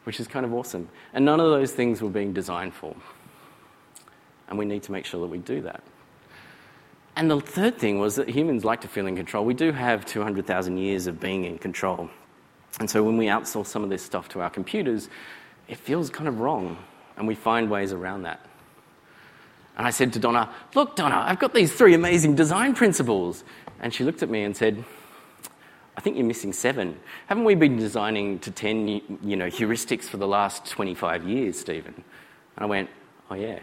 which 0.04 0.20
is 0.20 0.28
kind 0.28 0.46
of 0.46 0.54
awesome. 0.54 0.88
And 1.12 1.24
none 1.24 1.40
of 1.40 1.50
those 1.50 1.72
things 1.72 2.00
were 2.00 2.10
being 2.10 2.32
designed 2.32 2.74
for 2.74 2.94
and 4.50 4.58
we 4.58 4.66
need 4.66 4.82
to 4.82 4.92
make 4.92 5.06
sure 5.06 5.20
that 5.20 5.28
we 5.28 5.38
do 5.38 5.62
that. 5.62 5.82
And 7.16 7.30
the 7.30 7.40
third 7.40 7.78
thing 7.78 7.98
was 7.98 8.16
that 8.16 8.28
humans 8.28 8.64
like 8.64 8.82
to 8.82 8.88
feel 8.88 9.06
in 9.06 9.16
control. 9.16 9.44
We 9.44 9.54
do 9.54 9.72
have 9.72 10.04
200,000 10.04 10.76
years 10.76 11.06
of 11.06 11.20
being 11.20 11.44
in 11.44 11.58
control. 11.58 12.10
And 12.78 12.88
so 12.88 13.02
when 13.02 13.16
we 13.16 13.26
outsource 13.26 13.66
some 13.66 13.82
of 13.82 13.90
this 13.90 14.02
stuff 14.02 14.28
to 14.30 14.40
our 14.40 14.50
computers, 14.50 15.08
it 15.68 15.78
feels 15.78 16.10
kind 16.10 16.28
of 16.28 16.40
wrong, 16.40 16.76
and 17.16 17.26
we 17.26 17.34
find 17.34 17.70
ways 17.70 17.92
around 17.92 18.22
that. 18.22 18.44
And 19.76 19.86
I 19.86 19.90
said 19.90 20.12
to 20.14 20.18
Donna, 20.18 20.52
Look, 20.74 20.96
Donna, 20.96 21.24
I've 21.26 21.38
got 21.38 21.54
these 21.54 21.72
three 21.72 21.94
amazing 21.94 22.34
design 22.34 22.74
principles. 22.74 23.44
And 23.80 23.94
she 23.94 24.04
looked 24.04 24.22
at 24.22 24.28
me 24.28 24.42
and 24.42 24.54
said, 24.54 24.84
I 25.96 26.00
think 26.00 26.16
you're 26.16 26.26
missing 26.26 26.52
seven. 26.52 26.98
Haven't 27.28 27.44
we 27.44 27.54
been 27.54 27.76
designing 27.76 28.38
to 28.40 28.50
10 28.50 28.88
you 29.22 29.36
know, 29.36 29.46
heuristics 29.46 30.04
for 30.04 30.16
the 30.16 30.26
last 30.26 30.66
25 30.66 31.26
years, 31.26 31.58
Stephen? 31.58 31.94
And 31.94 32.64
I 32.64 32.66
went, 32.66 32.90
Oh, 33.30 33.34
yeah. 33.34 33.60